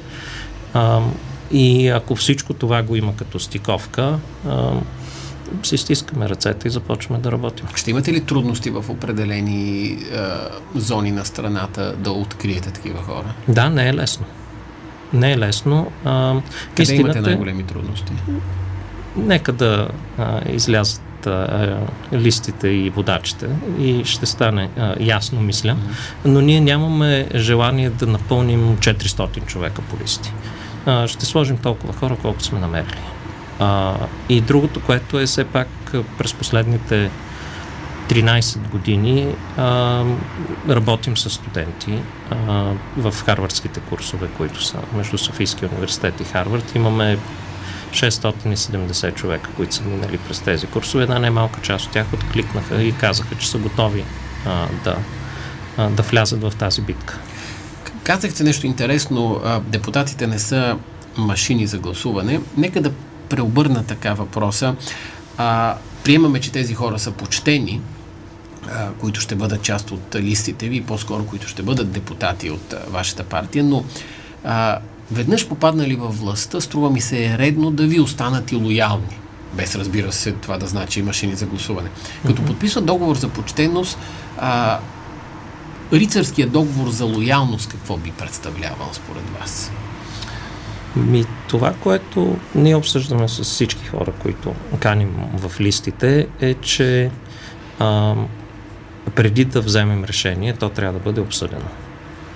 А, 0.74 1.02
и 1.52 1.88
ако 1.88 2.16
всичко 2.16 2.54
това 2.54 2.84
го 2.84 2.96
има 2.96 3.16
като 3.16 3.40
стиковка, 3.40 4.20
а, 4.48 4.72
си 5.64 5.78
стискаме 5.78 6.30
ръцете 6.30 6.68
и 6.68 6.72
започваме 6.72 7.22
да 7.22 7.32
работим. 7.32 7.66
Ще 7.76 7.92
имате 7.92 8.14
ли 8.14 8.22
трудности 8.22 8.70
в 8.70 8.86
определени 8.90 9.98
а, 10.16 10.50
зони 10.76 11.12
на 11.12 11.26
страната 11.26 11.96
да 11.98 12.12
откриете 12.12 12.72
такива 12.72 13.04
хора? 13.04 13.34
Да, 13.48 13.70
не 13.70 13.90
е 13.90 13.94
лесно. 13.94 14.26
Не 15.14 15.32
е 15.32 15.38
лесно. 15.38 15.92
А, 16.06 16.42
Къде 16.70 16.82
истината, 16.84 17.02
имате 17.02 17.22
най-големи 17.22 17.64
трудности? 17.64 18.14
Нека 19.18 19.52
да 19.52 19.88
а, 20.18 20.42
излязат 20.50 21.02
а, 21.30 21.78
листите 22.14 22.68
и 22.68 22.90
водачите 22.90 23.50
и 23.80 24.06
ще 24.06 24.26
стане 24.26 24.70
а, 24.78 24.96
ясно, 25.00 25.42
мисля. 25.42 25.76
Но 26.26 26.42
ние 26.42 26.62
нямаме 26.62 27.28
желание 27.36 27.90
да 27.90 28.08
напълним 28.08 28.78
400 28.78 29.46
човека 29.46 29.82
по 29.82 30.04
листи. 30.04 30.34
А, 30.86 31.08
ще 31.08 31.26
сложим 31.26 31.58
толкова 31.58 31.94
хора, 31.94 32.18
колкото 32.22 32.46
сме 32.46 32.60
намерили. 32.60 33.02
А, 33.60 33.96
и 34.30 34.42
другото, 34.42 34.82
което 34.82 35.20
е 35.20 35.26
все 35.26 35.44
пак 35.44 35.68
през 36.18 36.34
последните 36.34 37.10
13 38.10 38.70
години 38.70 39.28
а, 39.58 40.04
работим 40.70 41.18
с 41.18 41.30
студенти 41.30 42.00
а, 42.32 42.36
в 42.98 43.16
харвардските 43.26 43.80
курсове, 43.80 44.28
които 44.38 44.64
са 44.64 44.78
между 44.96 45.18
Софийския 45.18 45.70
университет 45.70 46.20
и 46.20 46.24
Харвард. 46.24 46.76
Имаме 46.76 47.18
670 47.92 49.16
човека, 49.16 49.50
които 49.56 49.76
са 49.76 49.84
минали 49.84 50.18
през 50.18 50.40
тези 50.40 50.68
курсове. 50.68 51.04
Една 51.04 51.20
немалка 51.20 51.62
част 51.62 51.86
от 51.86 51.92
тях 51.92 52.14
откликнаха 52.14 52.84
и 52.84 52.98
казаха, 52.98 53.36
че 53.36 53.50
са 53.50 53.58
готови 53.58 54.04
а, 54.46 54.68
да, 54.84 54.98
а, 55.78 55.90
да 55.90 56.02
влязат 56.02 56.42
в 56.42 56.54
тази 56.60 56.82
битка. 56.82 57.20
Казахте 58.04 58.44
нещо 58.44 58.68
интересно. 58.68 59.42
Депутатите 59.68 60.28
не 60.28 60.40
са 60.40 60.78
машини 61.18 61.68
за 61.68 61.78
гласуване. 61.78 62.40
Нека 62.58 62.82
да 62.82 62.92
преобърна 63.30 63.84
така 63.84 64.14
въпроса. 64.14 64.76
А, 65.38 65.76
приемаме, 66.04 66.40
че 66.40 66.52
тези 66.52 66.74
хора 66.74 67.00
са 67.00 67.12
почтени, 67.12 67.82
а, 68.68 68.90
които 69.00 69.22
ще 69.22 69.36
бъдат 69.36 69.62
част 69.62 69.92
от 69.92 70.16
листите 70.16 70.70
ви, 70.70 70.84
по-скоро 70.84 71.26
които 71.26 71.48
ще 71.48 71.64
бъдат 71.64 71.92
депутати 71.92 72.50
от 72.50 72.74
а, 72.74 72.80
вашата 72.90 73.24
партия, 73.24 73.64
но 73.64 73.84
а, 74.44 74.80
веднъж 75.12 75.48
попаднали 75.48 75.96
във 75.96 76.20
властта, 76.20 76.62
струва 76.62 76.90
ми 76.90 77.02
се 77.02 77.26
е 77.26 77.38
редно 77.38 77.72
да 77.72 77.88
ви 77.88 78.00
останат 78.00 78.52
и 78.52 78.56
лоялни. 78.56 79.18
Без 79.54 79.76
разбира 79.76 80.12
се 80.12 80.32
това 80.32 80.58
да 80.58 80.68
значи 80.68 81.02
машини 81.02 81.36
за 81.36 81.46
гласуване. 81.46 81.90
Като 82.28 82.46
подписват 82.46 82.86
договор 82.86 83.16
за 83.16 83.30
почтеност, 83.30 83.98
а, 84.38 84.80
рицарският 85.94 86.52
договор 86.52 86.90
за 86.90 87.06
лоялност 87.06 87.70
какво 87.70 87.98
би 87.98 88.12
представлявал 88.12 88.90
според 88.94 89.24
вас? 89.40 89.72
Ми, 90.96 91.26
това, 91.48 91.74
което 91.74 92.38
ние 92.56 92.76
обсъждаме 92.76 93.28
с 93.28 93.44
всички 93.44 93.88
хора, 93.88 94.12
които 94.12 94.54
каним 94.80 95.14
в 95.34 95.62
листите, 95.62 96.28
е, 96.42 96.54
че 96.54 97.12
а, 97.80 98.16
преди 99.16 99.46
да 99.46 99.62
вземем 99.62 100.04
решение, 100.04 100.54
то 100.54 100.70
трябва 100.70 101.00
да 101.00 101.04
бъде 101.04 101.22
обсъдено. 101.22 101.66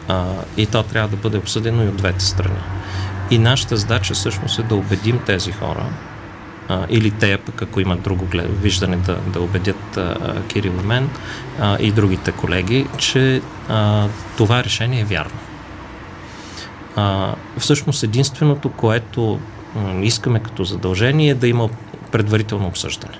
А, 0.07 0.25
и 0.57 0.65
то 0.65 0.83
трябва 0.83 1.09
да 1.09 1.15
бъде 1.15 1.38
обсъдено 1.38 1.83
и 1.83 1.88
от 1.88 1.95
двете 1.95 2.25
страни. 2.25 2.59
И 3.31 3.38
нашата 3.38 3.77
задача 3.77 4.13
всъщност 4.13 4.59
е 4.59 4.63
да 4.63 4.75
убедим 4.75 5.19
тези 5.25 5.51
хора, 5.51 5.85
а, 6.69 6.85
или 6.89 7.12
те 7.12 7.38
пък, 7.38 7.62
ако 7.62 7.79
имат 7.79 8.01
друго 8.01 8.27
виждане, 8.62 8.97
да, 8.97 9.15
да 9.15 9.41
убедят 9.41 9.97
а, 9.97 10.41
Кирил 10.47 10.74
и 10.83 10.85
мен 10.85 11.09
а, 11.59 11.77
и 11.79 11.91
другите 11.91 12.31
колеги, 12.31 12.88
че 12.97 13.41
а, 13.69 14.07
това 14.38 14.63
решение 14.63 15.01
е 15.01 15.05
вярно. 15.05 15.39
А, 16.95 17.35
всъщност 17.57 18.03
единственото, 18.03 18.69
което 18.69 19.39
искаме 20.01 20.39
като 20.39 20.63
задължение 20.63 21.29
е 21.29 21.35
да 21.35 21.47
има 21.47 21.69
предварително 22.12 22.67
обсъждане. 22.67 23.17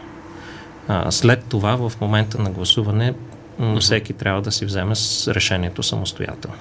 А, 0.88 1.12
след 1.12 1.46
това, 1.50 1.76
в 1.76 1.92
момента 2.02 2.42
на 2.42 2.50
гласуване, 2.50 3.14
м, 3.60 3.80
всеки 3.80 4.14
трябва 4.14 4.42
да 4.42 4.52
си 4.52 4.66
вземе 4.66 4.96
с 4.96 5.34
решението 5.34 5.84
самостоятелно. 5.84 6.58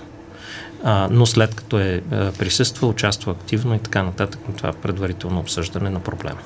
А, 0.85 1.09
но 1.11 1.27
след 1.27 1.55
като 1.55 1.79
е 1.79 2.03
присъства, 2.39 2.89
участва 2.89 3.33
активно 3.33 3.75
и 3.75 3.79
така 3.79 4.03
нататък 4.03 4.41
на 4.49 4.57
това 4.57 4.73
предварително 4.73 5.41
обсъждане 5.41 5.91
на 5.91 6.01
проблема. 6.01 6.41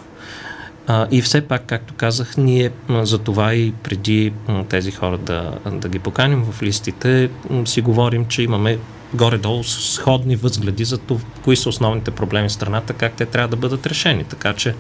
А, 0.87 1.07
и 1.11 1.23
все 1.23 1.41
пак, 1.41 1.63
както 1.67 1.95
казах, 1.95 2.37
ние 2.37 2.71
за 2.89 3.19
това 3.19 3.55
и 3.55 3.73
преди 3.73 4.33
тези 4.69 4.91
хора 4.91 5.19
да, 5.19 5.53
да 5.73 5.89
ги 5.89 5.99
поканим 5.99 6.43
в 6.43 6.63
листите, 6.63 7.31
си 7.65 7.81
говорим, 7.81 8.27
че 8.27 8.43
имаме 8.43 8.79
горе-долу 9.15 9.65
сходни 9.65 10.37
възгледи 10.37 10.85
за 10.85 10.99
това, 10.99 11.21
кои 11.45 11.57
са 11.57 11.69
основните 11.69 12.11
проблеми 12.11 12.49
в 12.49 12.53
страната, 12.53 12.93
как 12.93 13.13
те 13.13 13.27
трябва 13.27 13.49
да 13.49 13.57
бъдат 13.57 13.87
решени. 13.87 14.25
Така 14.25 14.55
че 14.55 14.75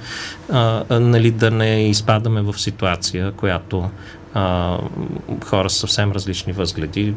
а, 0.52 0.84
нали, 0.90 1.30
да 1.30 1.50
не 1.50 1.88
изпадаме 1.88 2.42
в 2.42 2.58
ситуация, 2.58 3.32
която 3.32 3.90
а, 4.34 4.78
хора 5.44 5.70
с 5.70 5.76
съвсем 5.76 6.12
различни 6.12 6.52
възгледи 6.52 7.14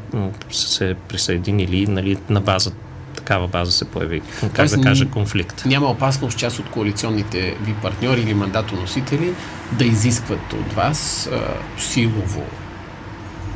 са 0.52 0.68
се 0.68 0.96
присъединили 1.08 1.88
нали, 1.88 2.18
на 2.30 2.42
база 2.42 2.72
такава 3.16 3.48
база 3.48 3.72
се 3.72 3.86
появи, 3.86 4.22
как 4.40 4.56
Тоест, 4.56 4.76
да 4.76 4.82
кажа, 4.82 5.10
конфликт. 5.10 5.66
Няма 5.66 5.88
опасност 5.88 6.38
част 6.38 6.60
от 6.60 6.70
коалиционните 6.70 7.56
ви 7.62 7.74
партньори 7.82 8.22
или 8.22 8.34
мандатоносители 8.34 9.34
да 9.72 9.86
изискват 9.86 10.54
от 10.54 10.74
вас 10.74 11.30
а, 11.32 11.40
силово 11.82 12.44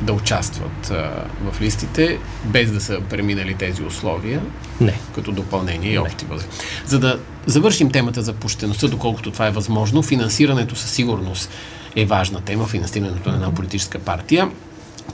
да 0.00 0.12
участват 0.12 0.90
а, 0.90 1.24
в 1.50 1.60
листите, 1.60 2.18
без 2.44 2.72
да 2.72 2.80
са 2.80 3.00
преминали 3.10 3.54
тези 3.54 3.82
условия? 3.82 4.42
Не. 4.80 4.98
Като 5.14 5.32
допълнение 5.32 5.92
и 5.92 5.98
общи 5.98 6.24
възможности. 6.24 6.66
За 6.86 6.98
да 6.98 7.18
завършим 7.46 7.90
темата 7.90 8.22
за 8.22 8.32
пущеността, 8.32 8.88
доколкото 8.88 9.30
това 9.30 9.46
е 9.46 9.50
възможно, 9.50 10.02
финансирането 10.02 10.76
със 10.76 10.90
сигурност 10.90 11.50
е 11.96 12.04
важна 12.04 12.40
тема, 12.40 12.66
финансирането 12.66 13.28
на 13.28 13.34
една 13.34 13.54
политическа 13.54 13.98
партия. 13.98 14.50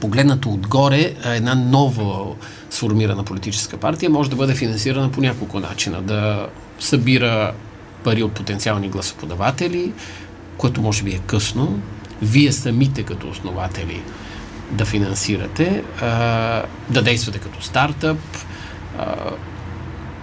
Погледнато 0.00 0.52
отгоре, 0.52 1.14
една 1.24 1.54
нова 1.54 2.34
сформирана 2.70 3.24
политическа 3.24 3.76
партия 3.76 4.10
може 4.10 4.30
да 4.30 4.36
бъде 4.36 4.54
финансирана 4.54 5.12
по 5.12 5.20
няколко 5.20 5.60
начина. 5.60 6.02
Да 6.02 6.46
събира 6.78 7.52
пари 8.04 8.22
от 8.22 8.32
потенциални 8.32 8.88
гласоподаватели, 8.88 9.92
което 10.56 10.82
може 10.82 11.02
би 11.02 11.10
е 11.10 11.18
късно. 11.18 11.78
Вие 12.22 12.52
самите 12.52 13.02
като 13.02 13.28
основатели 13.28 14.02
да 14.70 14.84
финансирате, 14.84 15.82
да 16.90 17.02
действате 17.02 17.38
като 17.38 17.62
стартъп. 17.62 18.18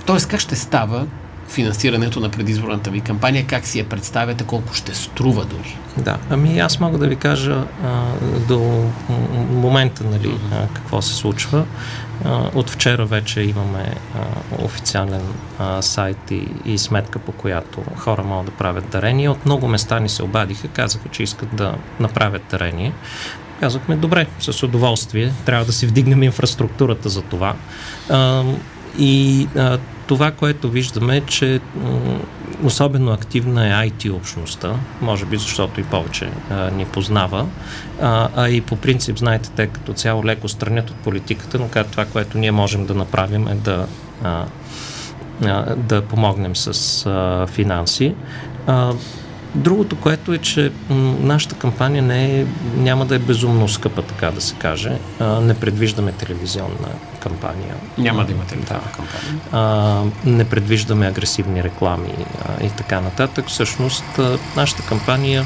Тоест, 0.06 0.28
как 0.28 0.40
ще 0.40 0.56
става 0.56 1.08
финансирането 1.50 2.20
на 2.20 2.30
предизборната 2.30 2.90
ви 2.90 3.02
кампания, 3.02 3.46
как 3.48 3.66
си 3.66 3.80
я 3.80 3.90
представяте, 3.90 4.44
колко 4.44 4.74
ще 4.74 4.96
струва 4.96 5.46
дори? 5.46 5.78
Да, 5.98 6.18
ами 6.30 6.60
аз 6.60 6.80
мога 6.80 6.98
да 6.98 7.08
ви 7.08 7.16
кажа 7.16 7.64
а, 7.84 8.04
до 8.48 8.90
момента, 9.52 10.04
нали, 10.04 10.36
а, 10.52 10.68
какво 10.74 11.02
се 11.02 11.14
случва. 11.14 11.66
А, 12.26 12.50
от 12.56 12.70
вчера 12.70 13.06
вече 13.06 13.42
имаме 13.42 13.94
а, 14.16 14.20
официален 14.66 15.22
а, 15.60 15.82
сайт 15.82 16.32
и, 16.32 16.48
и 16.66 16.78
сметка, 16.78 17.20
по 17.20 17.32
която 17.32 17.84
хора 17.98 18.24
могат 18.24 18.46
да 18.46 18.52
правят 18.52 18.90
дарения. 18.90 19.32
От 19.32 19.46
много 19.46 19.68
места 19.68 20.00
ни 20.00 20.10
се 20.10 20.24
обадиха, 20.24 20.68
казаха, 20.68 21.10
че 21.10 21.24
искат 21.24 21.56
да 21.56 21.76
направят 22.00 22.44
дарение. 22.52 22.94
Казахме, 23.60 23.96
добре, 23.96 24.28
с 24.40 24.64
удоволствие, 24.64 25.34
трябва 25.46 25.66
да 25.66 25.74
си 25.74 25.88
вдигнем 25.88 26.24
инфраструктурата 26.24 27.10
за 27.10 27.22
това. 27.22 27.56
А, 28.10 28.44
и 29.00 29.48
а, 29.56 29.78
това, 30.10 30.32
което 30.32 30.70
виждаме 30.70 31.18
е, 31.18 31.22
че 31.22 31.60
особено 32.64 33.12
активна 33.12 33.68
е 33.68 33.90
IT 33.90 34.12
общността, 34.14 34.76
може 35.02 35.26
би 35.26 35.38
защото 35.38 35.80
и 35.80 35.84
повече 35.84 36.30
а, 36.50 36.72
ни 36.72 36.86
познава, 36.86 37.46
а, 38.02 38.30
а 38.36 38.50
и 38.50 38.62
по 38.62 38.76
принцип, 38.76 39.18
знаете, 39.18 39.50
те 39.56 39.68
като 39.68 39.94
цяло 39.94 40.26
леко 40.26 40.50
странят 40.50 40.90
от 40.90 40.96
политиката, 40.96 41.60
но 41.60 41.84
това, 41.92 42.06
което 42.06 42.38
ние 42.38 42.52
можем 42.52 42.86
да 42.86 42.94
направим 42.94 43.48
е 43.48 43.56
да, 43.56 43.88
а, 44.24 44.46
а, 45.46 45.76
да 45.76 46.02
помогнем 46.02 46.56
с 46.56 47.06
а, 47.06 47.48
финанси. 47.48 48.16
А, 48.68 48.94
Другото, 49.56 49.96
което 49.96 50.34
е, 50.34 50.38
че 50.38 50.72
нашата 51.20 51.56
кампания 51.56 52.04
не 52.04 52.40
е, 52.40 52.46
няма 52.76 53.06
да 53.06 53.16
е 53.16 53.20
безумно 53.20 53.68
скъпа, 53.68 54.02
така 54.02 54.32
да 54.32 54.42
се 54.42 54.56
каже. 54.56 54.92
А, 55.20 55.26
не 55.26 55.54
предвиждаме 55.54 56.12
телевизионна 56.12 56.90
кампания. 57.20 57.76
Няма 57.98 58.26
да 58.26 58.32
има 58.32 58.44
телевизионна 58.44 58.84
да. 58.84 58.92
кампания. 58.92 59.42
А, 59.52 60.04
не 60.26 60.50
предвиждаме 60.50 61.08
агресивни 61.08 61.64
реклами 61.64 62.14
а, 62.46 62.64
и 62.66 62.70
така 62.70 63.02
нататък. 63.02 63.46
Всъщност, 63.48 64.04
а, 64.20 64.38
нашата 64.56 64.84
кампания 64.84 65.46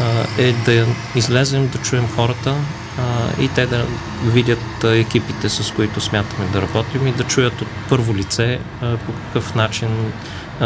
а, 0.00 0.42
е 0.42 0.52
да 0.52 0.86
излезем, 1.14 1.68
да 1.68 1.78
чуем 1.78 2.08
хората 2.16 2.54
а, 2.98 3.42
и 3.42 3.48
те 3.48 3.66
да 3.66 3.86
видят 4.24 4.84
а, 4.84 4.96
екипите, 4.96 5.48
с 5.48 5.72
които 5.72 6.00
смятаме 6.00 6.48
да 6.52 6.62
работим 6.62 7.06
и 7.06 7.12
да 7.12 7.24
чуят 7.24 7.62
от 7.62 7.68
първо 7.88 8.14
лице 8.14 8.58
а, 8.82 8.96
по 8.96 9.12
какъв 9.12 9.54
начин 9.54 9.88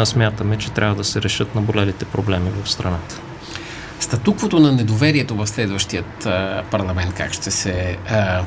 смятаме, 0.03 0.57
че 0.57 0.71
трябва 0.71 0.95
да 0.95 1.03
се 1.03 1.21
решат 1.21 1.55
наболелите 1.55 2.05
проблеми 2.05 2.49
в 2.63 2.69
страната. 2.69 3.21
Статуквото 3.99 4.59
на 4.59 4.71
недоверието 4.71 5.35
в 5.35 5.47
следващият 5.47 6.25
а, 6.25 6.63
парламент 6.71 7.13
как 7.13 7.33
ще 7.33 7.51
се 7.51 7.97
а, 8.09 8.41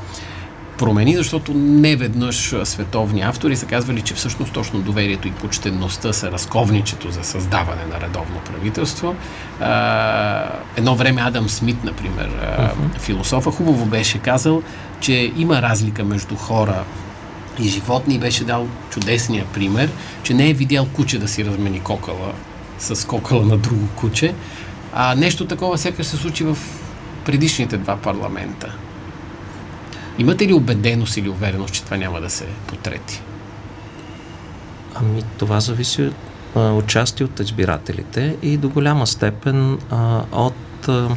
промени, 0.79 1.17
защото 1.17 1.55
не 1.55 1.97
веднъж 1.97 2.55
световни 2.65 3.21
автори 3.21 3.57
са 3.57 3.67
казвали, 3.67 4.03
че 4.03 4.15
всъщност 4.15 4.53
точно 4.53 4.81
доверието 4.81 5.29
и 5.29 5.33
почтенността 5.33 6.13
са 6.13 6.33
разковничето 6.33 7.11
за 7.11 7.25
създаване 7.25 7.85
на 7.93 8.01
редовно 8.01 8.41
правителство. 8.53 9.15
А, 9.61 10.45
едно 10.77 10.95
време 10.95 11.21
Адам 11.25 11.49
Смит, 11.49 11.85
например, 11.85 12.29
а, 12.29 12.71
философа, 12.99 13.51
хубаво 13.51 13.87
беше 13.87 14.19
казал, 14.19 14.63
че 15.01 15.33
има 15.37 15.63
разлика 15.63 16.05
между 16.05 16.37
хора, 16.37 16.85
и 17.59 17.69
животни 17.69 18.19
беше 18.19 18.45
дал 18.45 18.69
чудесния 18.91 19.47
пример, 19.55 19.91
че 20.23 20.35
не 20.35 20.51
е 20.51 20.55
видял 20.55 20.87
куче 20.87 21.19
да 21.19 21.29
си 21.29 21.45
размени 21.45 21.81
кокала 21.81 22.33
с 22.79 23.07
кокала 23.07 23.47
на 23.47 23.57
друго 23.57 23.89
куче. 23.97 24.35
А 24.93 25.15
нещо 25.15 25.47
такова 25.47 25.79
сякаш 25.79 26.07
се 26.07 26.17
случи 26.17 26.45
в 26.45 26.59
предишните 27.25 27.77
два 27.77 27.97
парламента. 27.97 28.75
Имате 30.19 30.47
ли 30.47 30.53
убеденост 30.53 31.17
или 31.17 31.29
увереност, 31.29 31.75
че 31.75 31.85
това 31.85 31.97
няма 31.97 32.21
да 32.21 32.31
се 32.31 32.47
потрети? 32.67 33.23
Ами, 34.95 35.23
това 35.39 35.61
зависи 35.61 36.03
от 36.03 36.15
участие 36.85 37.27
от 37.27 37.41
избирателите 37.41 38.37
и 38.43 38.57
до 38.57 38.69
голяма 38.69 39.07
степен 39.07 39.79
а, 39.91 40.23
от 40.33 40.89
а, 40.89 41.09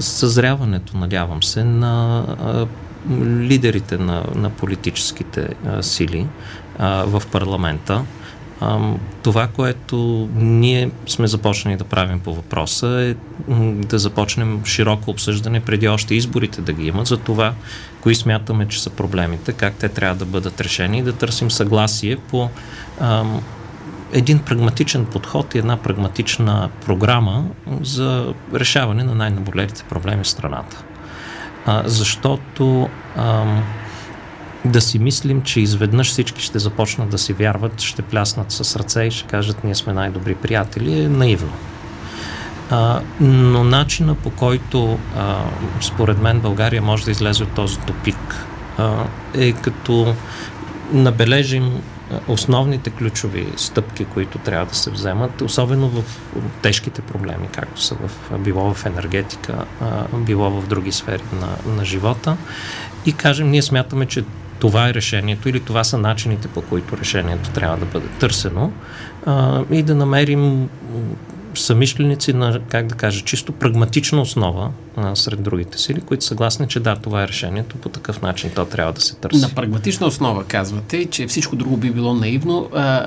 съзряването, 0.00 0.96
надявам 0.96 1.42
се, 1.42 1.64
на 1.64 2.18
а, 2.40 2.66
лидерите 3.20 3.98
на, 3.98 4.24
на 4.34 4.50
политическите 4.50 5.48
а, 5.66 5.82
сили 5.82 6.26
а, 6.78 7.04
в 7.04 7.22
парламента. 7.32 8.04
А, 8.60 8.94
това, 9.22 9.46
което 9.46 10.28
ние 10.34 10.90
сме 11.06 11.26
започнали 11.26 11.76
да 11.76 11.84
правим 11.84 12.20
по 12.20 12.34
въпроса 12.34 12.86
е 12.88 13.14
да 13.72 13.98
започнем 13.98 14.64
широко 14.64 15.10
обсъждане 15.10 15.60
преди 15.60 15.88
още 15.88 16.14
изборите 16.14 16.60
да 16.60 16.72
ги 16.72 16.86
имат 16.86 17.06
за 17.06 17.16
това, 17.16 17.54
кои 18.00 18.14
смятаме, 18.14 18.68
че 18.68 18.82
са 18.82 18.90
проблемите, 18.90 19.52
как 19.52 19.74
те 19.74 19.88
трябва 19.88 20.16
да 20.16 20.24
бъдат 20.24 20.60
решени 20.60 20.98
и 20.98 21.02
да 21.02 21.12
търсим 21.12 21.50
съгласие 21.50 22.16
по 22.16 22.48
а, 23.00 23.24
един 24.12 24.38
прагматичен 24.38 25.04
подход 25.04 25.54
и 25.54 25.58
една 25.58 25.76
прагматична 25.76 26.70
програма 26.86 27.44
за 27.82 28.34
решаване 28.54 29.04
на 29.04 29.14
най-наболелите 29.14 29.84
проблеми 29.88 30.24
в 30.24 30.28
страната 30.28 30.84
а, 31.66 31.82
защото 31.84 32.88
а, 33.16 33.44
да 34.64 34.80
си 34.80 34.98
мислим, 34.98 35.42
че 35.42 35.60
изведнъж 35.60 36.10
всички 36.10 36.42
ще 36.42 36.58
започнат 36.58 37.08
да 37.08 37.18
си 37.18 37.32
вярват, 37.32 37.80
ще 37.80 38.02
пляснат 38.02 38.52
с 38.52 38.76
ръце 38.76 39.02
и 39.02 39.10
ще 39.10 39.28
кажат 39.28 39.64
ние 39.64 39.74
сме 39.74 39.92
най-добри 39.92 40.34
приятели, 40.34 41.00
е 41.00 41.08
наивно. 41.08 41.52
А, 42.70 43.00
но 43.20 43.64
начина 43.64 44.14
по 44.14 44.30
който 44.30 44.98
а, 45.16 45.36
според 45.80 46.22
мен 46.22 46.40
България 46.40 46.82
може 46.82 47.04
да 47.04 47.10
излезе 47.10 47.42
от 47.42 47.52
този 47.52 47.78
топик 47.78 48.46
а, 48.78 49.04
е 49.34 49.52
като 49.52 50.14
набележим 50.92 51.82
основните 52.28 52.90
ключови 52.90 53.46
стъпки, 53.56 54.04
които 54.04 54.38
трябва 54.38 54.66
да 54.66 54.74
се 54.74 54.90
вземат, 54.90 55.40
особено 55.40 55.88
в 55.88 56.04
тежките 56.62 57.02
проблеми, 57.02 57.48
както 57.52 57.82
са 57.82 57.94
в, 57.94 58.38
било 58.38 58.74
в 58.74 58.86
енергетика, 58.86 59.64
било 60.16 60.50
в 60.50 60.66
други 60.66 60.92
сфери 60.92 61.22
на, 61.32 61.74
на 61.74 61.84
живота. 61.84 62.36
И 63.06 63.12
кажем, 63.12 63.50
ние 63.50 63.62
смятаме, 63.62 64.06
че 64.06 64.24
това 64.58 64.88
е 64.88 64.94
решението 64.94 65.48
или 65.48 65.60
това 65.60 65.84
са 65.84 65.98
начините 65.98 66.48
по 66.48 66.62
които 66.62 66.98
решението 66.98 67.50
трябва 67.50 67.76
да 67.76 67.84
бъде 67.84 68.06
търсено 68.06 68.72
и 69.70 69.82
да 69.82 69.94
намерим 69.94 70.68
самишленици 71.60 72.32
на, 72.32 72.60
как 72.68 72.86
да 72.86 72.94
кажа, 72.94 73.24
чисто 73.24 73.52
прагматична 73.52 74.20
основа 74.20 74.70
а, 74.96 75.16
сред 75.16 75.42
другите 75.42 75.78
сили, 75.78 76.00
които 76.00 76.24
съгласни, 76.24 76.68
че 76.68 76.80
да, 76.80 76.96
това 76.96 77.22
е 77.22 77.28
решението, 77.28 77.76
по 77.76 77.88
такъв 77.88 78.22
начин 78.22 78.50
то 78.54 78.64
трябва 78.64 78.92
да 78.92 79.00
се 79.00 79.14
търси. 79.14 79.40
На 79.40 79.48
прагматична 79.48 80.06
основа 80.06 80.44
казвате, 80.44 81.04
че 81.04 81.26
всичко 81.26 81.56
друго 81.56 81.76
би 81.76 81.90
било 81.90 82.14
наивно, 82.14 82.68
а, 82.74 83.06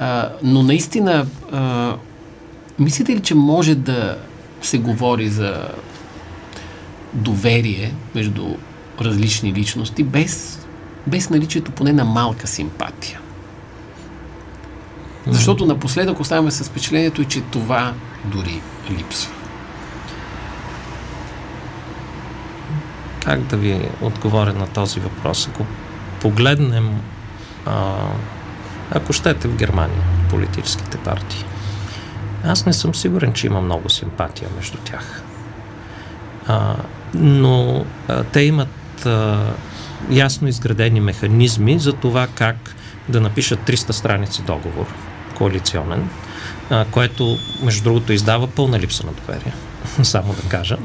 а, 0.00 0.28
но 0.42 0.62
наистина 0.62 1.26
а, 1.52 1.94
мислите 2.78 3.16
ли, 3.16 3.20
че 3.20 3.34
може 3.34 3.74
да 3.74 4.16
се 4.62 4.78
говори 4.78 5.28
за 5.28 5.68
доверие 7.12 7.94
между 8.14 8.54
различни 9.00 9.52
личности 9.52 10.02
без, 10.02 10.66
без 11.06 11.30
наличието 11.30 11.72
поне 11.72 11.92
на 11.92 12.04
малка 12.04 12.46
симпатия? 12.46 13.21
Защото 15.26 15.66
напоследък 15.66 16.20
оставаме 16.20 16.50
с 16.50 16.64
впечатлението, 16.64 17.24
че 17.24 17.40
това 17.40 17.94
дори 18.24 18.62
липсва. 18.90 19.32
Как 23.24 23.40
да 23.40 23.56
ви 23.56 23.88
отговоря 24.00 24.52
на 24.52 24.66
този 24.66 25.00
въпрос? 25.00 25.48
Ако 25.48 25.66
погледнем, 26.20 27.00
а, 27.66 27.94
ако 28.90 29.12
щете 29.12 29.48
в 29.48 29.56
Германия, 29.56 30.02
политическите 30.30 30.98
партии, 30.98 31.44
аз 32.44 32.66
не 32.66 32.72
съм 32.72 32.94
сигурен, 32.94 33.32
че 33.32 33.46
има 33.46 33.60
много 33.60 33.90
симпатия 33.90 34.48
между 34.56 34.78
тях. 34.78 35.22
А, 36.46 36.76
но 37.14 37.84
а, 38.08 38.24
те 38.24 38.40
имат 38.40 39.06
а, 39.06 39.52
ясно 40.10 40.48
изградени 40.48 41.00
механизми 41.00 41.78
за 41.78 41.92
това 41.92 42.26
как 42.34 42.56
да 43.08 43.20
напишат 43.20 43.58
300 43.58 43.90
страници 43.90 44.42
договор 44.42 44.86
коалиционен, 45.32 46.08
а, 46.70 46.84
което, 46.90 47.38
между 47.62 47.82
другото, 47.82 48.12
издава 48.12 48.46
пълна 48.46 48.78
липса 48.78 49.06
на 49.06 49.12
доверие. 49.12 49.52
Само 50.02 50.34
да 50.42 50.48
кажа. 50.48 50.76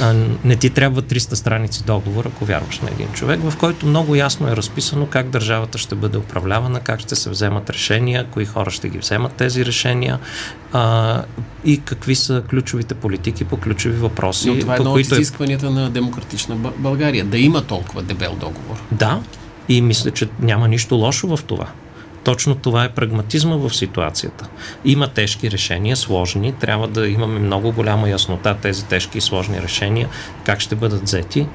А, 0.00 0.14
не 0.44 0.56
ти 0.56 0.70
трябва 0.70 1.02
300 1.02 1.34
страници 1.34 1.84
договор, 1.84 2.24
ако 2.24 2.44
вярваш 2.44 2.80
на 2.80 2.88
един 2.90 3.08
човек, 3.12 3.40
в 3.42 3.56
който 3.56 3.86
много 3.86 4.14
ясно 4.14 4.48
е 4.48 4.56
разписано 4.56 5.06
как 5.06 5.28
държавата 5.28 5.78
ще 5.78 5.94
бъде 5.94 6.18
управлявана, 6.18 6.80
как 6.80 7.00
ще 7.00 7.16
се 7.16 7.30
вземат 7.30 7.70
решения, 7.70 8.26
кои 8.30 8.44
хора 8.44 8.70
ще 8.70 8.88
ги 8.88 8.98
вземат 8.98 9.32
тези 9.32 9.64
решения 9.64 10.18
а, 10.72 11.22
и 11.64 11.80
какви 11.80 12.14
са 12.14 12.42
ключовите 12.50 12.94
политики 12.94 13.44
по 13.44 13.56
ключови 13.56 13.96
въпроси. 13.96 14.50
Но 14.50 14.58
това 14.58 14.74
е 14.74 14.76
едно 14.76 14.92
от 14.92 14.98
е- 14.98 15.00
изискванията 15.00 15.66
е... 15.66 15.70
на 15.70 15.90
демократична 15.90 16.56
България. 16.56 17.24
Да 17.24 17.38
има 17.38 17.62
толкова 17.62 18.02
дебел 18.02 18.36
договор. 18.40 18.82
Да, 18.92 19.20
и 19.68 19.82
мисля, 19.82 20.10
че 20.10 20.28
няма 20.40 20.68
нищо 20.68 20.94
лошо 20.94 21.36
в 21.36 21.44
това. 21.44 21.66
Точно 22.24 22.54
това 22.54 22.84
е 22.84 22.88
прагматизма 22.88 23.56
в 23.56 23.70
ситуацията. 23.70 24.48
Има 24.84 25.08
тежки 25.08 25.50
решения, 25.50 25.96
сложни, 25.96 26.52
трябва 26.52 26.88
да 26.88 27.08
имаме 27.08 27.38
много 27.38 27.72
голяма 27.72 28.08
яснота 28.08 28.56
тези 28.62 28.84
тежки 28.84 29.18
и 29.18 29.20
сложни 29.20 29.62
решения, 29.62 30.08
как 30.44 30.60
ще 30.60 30.74
бъдат 30.74 31.02
взети, 31.02 31.46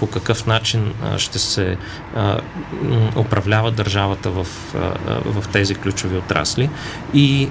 по 0.00 0.06
какъв 0.06 0.46
начин 0.46 0.92
ще 1.16 1.38
се 1.38 1.76
управлява 3.16 3.70
държавата 3.70 4.30
в, 4.30 4.46
в 5.24 5.48
тези 5.52 5.74
ключови 5.74 6.16
отрасли. 6.16 6.70
И 7.14 7.48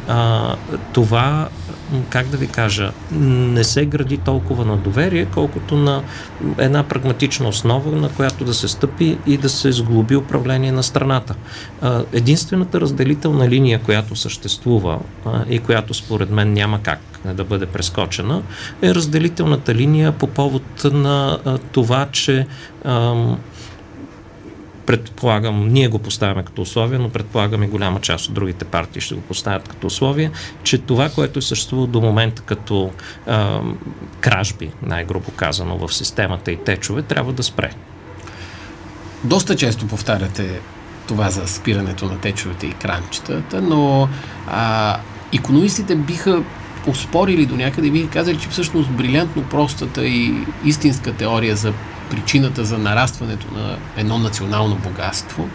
това 0.93 1.49
как 2.09 2.27
да 2.27 2.37
ви 2.37 2.47
кажа, 2.47 2.91
не 3.11 3.63
се 3.63 3.85
гради 3.85 4.17
толкова 4.17 4.65
на 4.65 4.77
доверие, 4.77 5.25
колкото 5.25 5.77
на 5.77 6.03
една 6.57 6.83
прагматична 6.83 7.47
основа, 7.47 7.95
на 7.95 8.09
която 8.09 8.45
да 8.45 8.53
се 8.53 8.67
стъпи 8.67 9.17
и 9.27 9.37
да 9.37 9.49
се 9.49 9.71
сглоби 9.71 10.15
управление 10.15 10.71
на 10.71 10.83
страната. 10.83 11.35
Единствената 12.13 12.81
разделителна 12.81 13.49
линия, 13.49 13.79
която 13.79 14.15
съществува 14.15 14.99
и 15.49 15.59
която 15.59 15.93
според 15.93 16.29
мен 16.29 16.53
няма 16.53 16.79
как 16.83 16.99
да 17.25 17.43
бъде 17.43 17.65
прескочена, 17.65 18.41
е 18.81 18.95
разделителната 18.95 19.75
линия 19.75 20.11
по 20.11 20.27
повод 20.27 20.63
на 20.83 21.37
това, 21.71 22.07
че 22.11 22.47
предполагам, 24.89 25.67
ние 25.67 25.87
го 25.87 25.99
поставяме 25.99 26.43
като 26.43 26.61
условие, 26.61 26.99
но 26.99 27.09
предполагам 27.09 27.63
и 27.63 27.67
голяма 27.67 28.01
част 28.01 28.27
от 28.27 28.33
другите 28.33 28.65
партии 28.65 29.01
ще 29.01 29.15
го 29.15 29.21
поставят 29.21 29.67
като 29.67 29.87
условие, 29.87 30.31
че 30.63 30.77
това, 30.77 31.09
което 31.09 31.39
е 31.39 31.41
съществува 31.41 31.87
до 31.87 32.01
момента 32.01 32.41
като 32.41 32.91
а, 33.27 33.61
кражби, 34.19 34.69
най-грубо 34.81 35.31
казано, 35.31 35.77
в 35.77 35.93
системата 35.93 36.51
и 36.51 36.57
течове, 36.57 37.01
трябва 37.01 37.33
да 37.33 37.43
спре. 37.43 37.71
Доста 39.23 39.55
често 39.55 39.87
повтаряте 39.87 40.59
това 41.07 41.29
за 41.29 41.47
спирането 41.47 42.05
на 42.05 42.19
течовете 42.19 42.67
и 42.67 42.73
кранчетата, 42.73 43.61
но 43.61 44.09
а, 44.47 44.97
економистите 45.33 45.95
биха 45.95 46.43
успорили 46.87 47.45
до 47.45 47.55
някъде, 47.55 47.89
биха 47.89 48.09
казали, 48.09 48.37
че 48.37 48.49
всъщност 48.49 48.89
брилянтно 48.89 49.43
простата 49.43 50.05
и 50.05 50.33
истинска 50.65 51.13
теория 51.13 51.55
за 51.55 51.73
причината 52.09 52.65
за 52.65 52.77
нарастването 52.77 53.47
на 53.53 53.77
едно 53.97 54.17
национално 54.17 54.75
богатство 54.75 55.49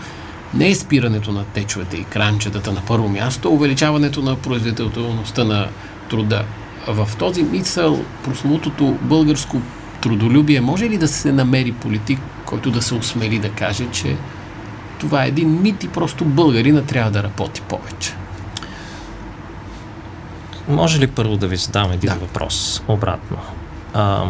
не 0.55 0.69
е 0.69 0.75
спирането 0.75 1.33
на 1.33 1.45
течовете 1.45 1.97
и 1.97 2.05
кранчетата 2.05 2.73
на 2.73 2.81
първо 2.87 3.09
място, 3.09 3.49
а 3.49 3.53
увеличаването 3.53 4.23
на 4.23 4.37
производителността 4.37 5.45
на 5.45 5.69
труда. 6.11 6.45
В 6.87 7.09
този 7.19 7.43
мисъл 7.43 8.05
прослутото 8.25 8.99
българско 9.03 9.61
трудолюбие 10.01 10.61
може 10.61 10.91
ли 10.91 10.99
да 10.99 11.09
се 11.09 11.33
намери 11.33 11.73
политик, 11.73 12.19
който 12.45 12.71
да 12.71 12.83
се 12.83 12.95
осмели 12.95 13.39
да 13.39 13.51
каже, 13.51 13.87
че 13.93 14.17
това 14.99 15.25
е 15.25 15.29
един 15.29 15.63
мит 15.63 15.85
и 15.85 15.89
просто 15.89 16.25
българина 16.25 16.83
трябва 16.83 17.11
да 17.11 17.23
работи 17.23 17.61
повече? 17.61 18.15
Може 20.69 21.01
ли 21.01 21.07
първо 21.07 21.37
да 21.37 21.47
ви 21.47 21.57
задам 21.57 21.93
един 21.93 22.11
да. 22.11 22.17
въпрос 22.17 22.83
обратно? 22.89 23.37
А, 23.95 24.25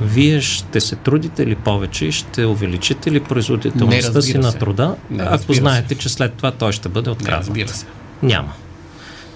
вие 0.00 0.40
ще 0.40 0.80
се 0.80 0.96
трудите 0.96 1.46
ли 1.46 1.54
повече 1.54 2.04
и 2.04 2.12
ще 2.12 2.46
увеличите 2.46 3.12
ли 3.12 3.20
производителността 3.20 4.22
си 4.22 4.38
на 4.38 4.52
труда, 4.52 4.96
не, 5.10 5.24
ако 5.30 5.52
знаете, 5.52 5.94
се. 5.94 6.00
че 6.00 6.08
след 6.08 6.34
това 6.34 6.50
той 6.50 6.72
ще 6.72 6.88
бъде 6.88 7.10
откраднат? 7.10 7.40
Не, 7.40 7.46
разбира 7.46 7.68
се. 7.68 7.86
Няма. 8.22 8.52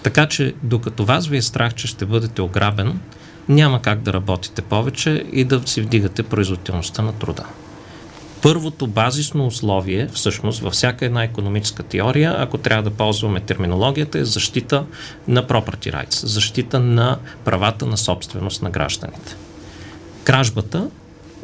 Така 0.02 0.26
че, 0.26 0.54
докато 0.62 1.04
вас 1.04 1.26
ви 1.26 1.36
е 1.36 1.42
страх, 1.42 1.74
че 1.74 1.86
ще 1.86 2.06
бъдете 2.06 2.42
ограбен, 2.42 3.00
няма 3.48 3.82
как 3.82 4.00
да 4.00 4.12
работите 4.12 4.62
повече 4.62 5.24
и 5.32 5.44
да 5.44 5.62
си 5.66 5.80
вдигате 5.80 6.22
производителността 6.22 7.02
на 7.02 7.12
труда. 7.12 7.44
Първото 8.42 8.86
базисно 8.86 9.46
условие, 9.46 10.08
всъщност, 10.12 10.60
във 10.60 10.72
всяка 10.72 11.06
една 11.06 11.22
економическа 11.22 11.82
теория, 11.82 12.34
ако 12.38 12.58
трябва 12.58 12.82
да 12.82 12.90
ползваме 12.90 13.40
терминологията, 13.40 14.18
е 14.18 14.24
защита 14.24 14.84
на 15.28 15.46
property 15.46 15.92
rights, 15.92 16.26
защита 16.26 16.80
на 16.80 17.18
правата 17.44 17.86
на 17.86 17.96
собственост 17.96 18.62
на 18.62 18.70
гражданите. 18.70 19.36
Кражбата 20.24 20.88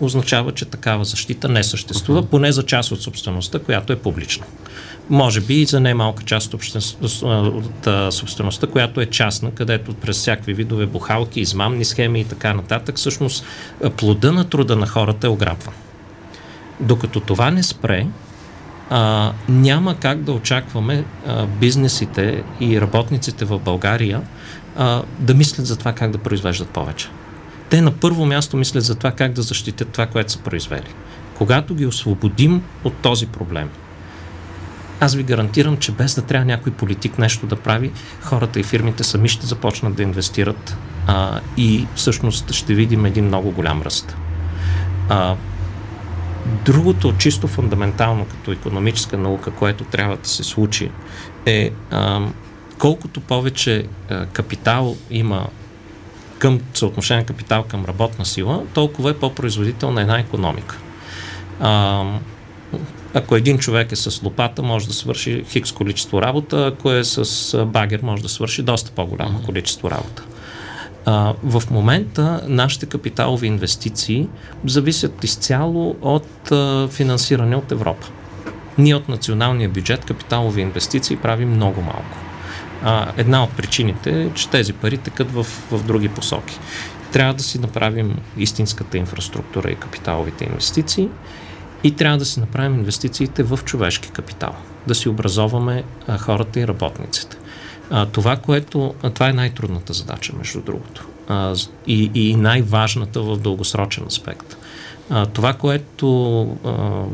означава, 0.00 0.52
че 0.52 0.64
такава 0.64 1.04
защита 1.04 1.48
не 1.48 1.62
съществува, 1.62 2.22
поне 2.22 2.52
за 2.52 2.62
част 2.62 2.92
от 2.92 3.02
собствеността, 3.02 3.58
която 3.58 3.92
е 3.92 3.96
публична. 3.96 4.44
Може 5.10 5.40
би 5.40 5.54
и 5.54 5.64
за 5.64 5.80
немалка 5.80 6.22
част 6.24 6.54
от, 6.54 6.62
от 7.32 8.14
собствеността, 8.14 8.66
която 8.66 9.00
е 9.00 9.06
частна, 9.06 9.50
където 9.50 9.94
през 9.94 10.16
всякакви 10.16 10.54
видове 10.54 10.86
бухалки, 10.86 11.40
измамни 11.40 11.84
схеми 11.84 12.20
и 12.20 12.24
така 12.24 12.54
нататък, 12.54 12.96
всъщност 12.96 13.44
плода 13.96 14.32
на 14.32 14.44
труда 14.44 14.76
на 14.76 14.86
хората 14.86 15.26
е 15.26 15.30
ограбван. 15.30 15.74
Докато 16.80 17.20
това 17.20 17.50
не 17.50 17.62
спре, 17.62 18.06
а, 18.90 19.32
няма 19.48 19.96
как 19.96 20.22
да 20.22 20.32
очакваме 20.32 21.04
а, 21.26 21.46
бизнесите 21.46 22.42
и 22.60 22.80
работниците 22.80 23.44
в 23.44 23.58
България 23.58 24.22
а, 24.76 25.02
да 25.18 25.34
мислят 25.34 25.66
за 25.66 25.76
това 25.76 25.92
как 25.92 26.10
да 26.10 26.18
произвеждат 26.18 26.68
повече. 26.68 27.08
Те 27.70 27.80
на 27.80 27.90
първо 27.90 28.26
място 28.26 28.56
мислят 28.56 28.84
за 28.84 28.94
това 28.94 29.10
как 29.10 29.32
да 29.32 29.42
защитят 29.42 29.88
това, 29.88 30.06
което 30.06 30.32
са 30.32 30.38
произвели. 30.38 30.94
Когато 31.34 31.74
ги 31.74 31.86
освободим 31.86 32.62
от 32.84 32.94
този 32.94 33.26
проблем, 33.26 33.70
аз 35.00 35.14
ви 35.14 35.22
гарантирам, 35.22 35.76
че 35.76 35.92
без 35.92 36.14
да 36.14 36.22
трябва 36.22 36.44
някой 36.44 36.72
политик 36.72 37.18
нещо 37.18 37.46
да 37.46 37.56
прави, 37.56 37.92
хората 38.22 38.60
и 38.60 38.62
фирмите 38.62 39.04
сами 39.04 39.28
ще 39.28 39.46
започнат 39.46 39.94
да 39.94 40.02
инвестират 40.02 40.76
а, 41.06 41.40
и 41.56 41.86
всъщност 41.94 42.52
ще 42.52 42.74
видим 42.74 43.06
един 43.06 43.24
много 43.24 43.50
голям 43.50 43.82
ръст. 43.82 44.16
А, 45.08 45.36
Другото, 46.64 47.14
чисто 47.18 47.48
фундаментално 47.48 48.24
като 48.24 48.52
економическа 48.52 49.18
наука, 49.18 49.50
което 49.50 49.84
трябва 49.84 50.16
да 50.16 50.28
се 50.28 50.44
случи, 50.44 50.90
е 51.46 51.70
а, 51.90 52.20
колкото 52.78 53.20
повече 53.20 53.86
а, 54.10 54.26
капитал 54.26 54.96
има 55.10 55.46
към 56.38 56.60
съотношение 56.74 57.24
капитал 57.24 57.64
към 57.68 57.84
работна 57.84 58.24
сила, 58.24 58.62
толкова 58.74 59.10
е 59.10 59.14
по-производителна 59.14 60.00
една 60.00 60.18
економика. 60.18 60.78
А, 61.60 62.04
ако 63.14 63.36
един 63.36 63.58
човек 63.58 63.92
е 63.92 63.96
с 63.96 64.22
лопата, 64.22 64.62
може 64.62 64.86
да 64.86 64.92
свърши 64.92 65.44
хикс 65.48 65.72
количество 65.72 66.22
работа, 66.22 66.66
ако 66.66 66.92
е 66.92 67.04
с 67.04 67.64
багер, 67.64 68.00
може 68.02 68.22
да 68.22 68.28
свърши 68.28 68.62
доста 68.62 68.90
по-голямо 68.90 69.42
количество 69.42 69.90
работа. 69.90 70.22
А, 71.04 71.34
в 71.42 71.62
момента 71.70 72.40
нашите 72.46 72.86
капиталови 72.86 73.46
инвестиции 73.46 74.28
зависят 74.64 75.24
изцяло 75.24 75.96
от 76.02 76.52
а, 76.52 76.88
финансиране 76.88 77.56
от 77.56 77.72
Европа. 77.72 78.06
Ние 78.78 78.94
от 78.94 79.08
националния 79.08 79.68
бюджет 79.68 80.04
капиталови 80.04 80.60
инвестиции 80.60 81.16
правим 81.16 81.50
много 81.50 81.80
малко. 81.80 82.27
А, 82.82 83.12
една 83.16 83.44
от 83.44 83.56
причините 83.56 84.22
е, 84.22 84.30
че 84.34 84.48
тези 84.48 84.72
пари 84.72 84.98
текат 84.98 85.30
в, 85.30 85.46
в 85.70 85.84
други 85.86 86.08
посоки. 86.08 86.58
Трябва 87.12 87.34
да 87.34 87.42
си 87.42 87.58
направим 87.58 88.18
истинската 88.36 88.98
инфраструктура 88.98 89.70
и 89.70 89.74
капиталовите 89.74 90.44
инвестиции 90.44 91.08
и 91.84 91.96
трябва 91.96 92.18
да 92.18 92.24
си 92.24 92.40
направим 92.40 92.74
инвестициите 92.74 93.42
в 93.42 93.60
човешки 93.64 94.10
капитал. 94.10 94.54
Да 94.86 94.94
си 94.94 95.08
образоваме 95.08 95.84
а, 96.06 96.18
хората 96.18 96.60
и 96.60 96.66
работниците. 96.66 97.36
А, 97.90 98.06
това, 98.06 98.36
което. 98.36 98.94
А, 99.02 99.10
това 99.10 99.28
е 99.28 99.32
най-трудната 99.32 99.92
задача, 99.92 100.32
между 100.38 100.60
другото. 100.60 101.06
А, 101.28 101.54
и, 101.86 102.10
и 102.14 102.36
най-важната 102.36 103.22
в 103.22 103.36
дългосрочен 103.36 104.04
аспект. 104.06 104.56
А, 105.10 105.26
това, 105.26 105.52
което 105.52 106.42
а, 106.64 107.04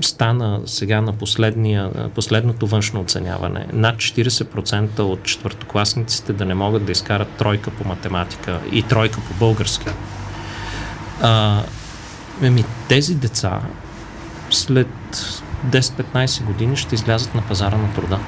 стана 0.00 0.60
сега 0.66 1.00
на 1.00 1.12
последното 2.14 2.66
външно 2.66 3.00
оценяване, 3.00 3.66
над 3.72 3.96
40% 3.96 4.98
от 4.98 5.22
четвъртокласниците 5.22 6.32
да 6.32 6.44
не 6.44 6.54
могат 6.54 6.84
да 6.84 6.92
изкарат 6.92 7.28
тройка 7.28 7.70
по 7.70 7.88
математика 7.88 8.60
и 8.72 8.82
тройка 8.82 9.20
по 9.20 9.34
български. 9.34 9.86
А, 11.22 11.62
еми, 12.42 12.64
тези 12.88 13.14
деца 13.14 13.60
след 14.50 14.88
10-15 15.66 16.44
години 16.44 16.76
ще 16.76 16.94
излязат 16.94 17.34
на 17.34 17.42
пазара 17.42 17.76
на 17.76 17.94
труда 17.94 18.18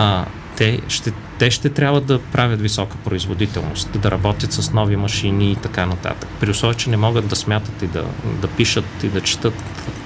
а, 0.00 0.24
те, 0.60 0.80
ще, 0.88 1.12
те 1.38 1.50
ще 1.50 1.70
трябва 1.70 2.00
да 2.00 2.18
правят 2.18 2.60
висока 2.60 2.96
производителност, 3.04 4.00
да 4.00 4.10
работят 4.10 4.52
с 4.52 4.72
нови 4.72 4.96
машини 4.96 5.52
и 5.52 5.56
така 5.56 5.86
нататък. 5.86 6.28
При 6.40 6.50
условие, 6.50 6.74
че 6.74 6.90
не 6.90 6.96
могат 6.96 7.28
да 7.28 7.36
смятат 7.36 7.82
и 7.82 7.86
да, 7.86 8.04
да 8.40 8.48
пишат 8.48 8.84
и 9.02 9.08
да 9.08 9.20
четат, 9.20 9.54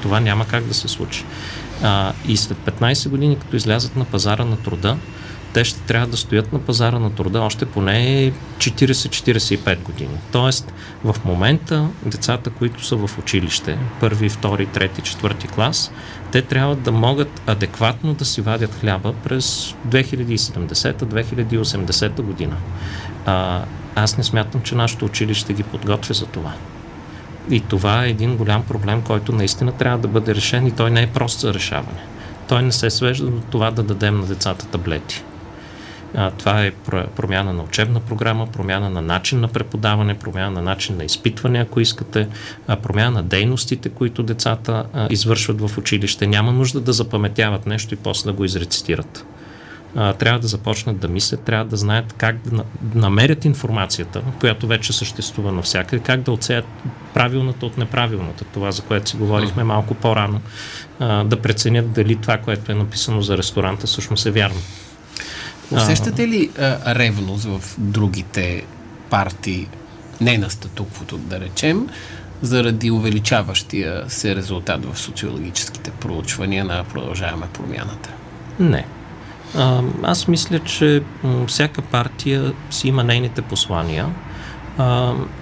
това 0.02 0.20
няма 0.20 0.46
как 0.46 0.64
да 0.64 0.74
се 0.74 0.88
случи. 0.88 1.24
А, 1.82 2.12
и 2.28 2.36
след 2.36 2.58
15 2.58 3.08
години, 3.08 3.38
като 3.38 3.56
излязат 3.56 3.96
на 3.96 4.04
пазара 4.04 4.44
на 4.44 4.56
труда, 4.56 4.96
те 5.54 5.64
ще 5.64 5.80
трябва 5.80 6.06
да 6.06 6.16
стоят 6.16 6.52
на 6.52 6.58
пазара 6.58 6.98
на 6.98 7.10
труда 7.10 7.40
още 7.40 7.66
поне 7.66 8.32
40-45 8.58 9.82
години. 9.82 10.14
Тоест, 10.32 10.72
в 11.04 11.16
момента 11.24 11.88
децата, 12.06 12.50
които 12.50 12.84
са 12.84 12.96
в 12.96 13.10
училище, 13.18 13.78
първи, 14.00 14.28
втори, 14.28 14.66
трети, 14.66 15.00
четвърти 15.00 15.48
клас, 15.48 15.92
те 16.32 16.42
трябва 16.42 16.76
да 16.76 16.92
могат 16.92 17.42
адекватно 17.46 18.14
да 18.14 18.24
си 18.24 18.40
вадят 18.40 18.74
хляба 18.80 19.12
през 19.12 19.74
2070-2080 19.88 22.22
година. 22.22 22.56
А, 23.26 23.64
аз 23.94 24.18
не 24.18 24.24
смятам, 24.24 24.62
че 24.62 24.74
нашето 24.74 25.04
училище 25.04 25.52
ги 25.52 25.62
подготвя 25.62 26.14
за 26.14 26.26
това. 26.26 26.52
И 27.50 27.60
това 27.60 28.04
е 28.04 28.10
един 28.10 28.36
голям 28.36 28.62
проблем, 28.62 29.02
който 29.02 29.32
наистина 29.32 29.72
трябва 29.72 29.98
да 29.98 30.08
бъде 30.08 30.34
решен 30.34 30.66
и 30.66 30.70
той 30.70 30.90
не 30.90 31.02
е 31.02 31.06
прост 31.06 31.40
за 31.40 31.54
решаване. 31.54 32.00
Той 32.48 32.62
не 32.62 32.72
се 32.72 32.90
свежда 32.90 33.26
до 33.26 33.40
това 33.40 33.70
да 33.70 33.82
дадем 33.82 34.20
на 34.20 34.26
децата 34.26 34.66
таблети. 34.66 35.24
А, 36.16 36.30
това 36.30 36.64
е 36.64 36.70
промяна 37.16 37.52
на 37.52 37.62
учебна 37.62 38.00
програма, 38.00 38.46
промяна 38.46 38.90
на 38.90 39.02
начин 39.02 39.40
на 39.40 39.48
преподаване, 39.48 40.18
промяна 40.18 40.50
на 40.50 40.62
начин 40.62 40.96
на 40.96 41.04
изпитване, 41.04 41.58
ако 41.58 41.80
искате, 41.80 42.28
а, 42.66 42.76
промяна 42.76 43.10
на 43.10 43.22
дейностите, 43.22 43.88
които 43.88 44.22
децата 44.22 44.84
а, 44.92 45.06
извършват 45.10 45.60
в 45.60 45.78
училище. 45.78 46.26
Няма 46.26 46.52
нужда 46.52 46.80
да 46.80 46.92
запаметяват 46.92 47.66
нещо 47.66 47.94
и 47.94 47.96
после 47.96 48.30
да 48.30 48.32
го 48.32 48.44
изрецитират. 48.44 49.26
А, 49.96 50.12
трябва 50.12 50.40
да 50.40 50.46
започнат 50.46 50.98
да 50.98 51.08
мислят, 51.08 51.40
трябва 51.40 51.64
да 51.64 51.76
знаят 51.76 52.12
как 52.12 52.36
да 52.44 52.64
намерят 52.94 53.44
информацията, 53.44 54.22
която 54.40 54.66
вече 54.66 54.92
съществува 54.92 55.52
навсякъде, 55.52 56.02
как 56.02 56.20
да 56.20 56.32
оцеят 56.32 56.64
правилната 57.14 57.66
от 57.66 57.78
неправилната, 57.78 58.44
това 58.44 58.72
за 58.72 58.82
което 58.82 59.10
си 59.10 59.16
говорихме 59.16 59.64
малко 59.64 59.94
по-рано, 59.94 60.40
а, 60.98 61.24
да 61.24 61.42
преценят 61.42 61.92
дали 61.92 62.16
това, 62.16 62.38
което 62.38 62.72
е 62.72 62.74
написано 62.74 63.22
за 63.22 63.38
ресторанта, 63.38 63.86
всъщност 63.86 64.26
е 64.26 64.30
вярно. 64.30 64.60
Усещате 65.70 66.28
ли 66.28 66.50
а, 66.58 66.94
ревност 66.94 67.44
в 67.44 67.60
другите 67.78 68.64
партии, 69.10 69.68
не 70.20 70.38
на 70.38 70.50
статуквото, 70.50 71.18
да 71.18 71.40
речем, 71.40 71.88
заради 72.42 72.90
увеличаващия 72.90 74.04
се 74.08 74.36
резултат 74.36 74.84
в 74.84 74.98
социологическите 74.98 75.90
проучвания 75.90 76.64
на 76.64 76.84
продължаваме 76.84 77.46
промяната? 77.52 78.10
Не. 78.60 78.86
А, 79.56 79.82
аз 80.02 80.28
мисля, 80.28 80.58
че 80.58 81.02
всяка 81.46 81.82
партия 81.82 82.52
си 82.70 82.88
има 82.88 83.04
нейните 83.04 83.42
послания 83.42 84.06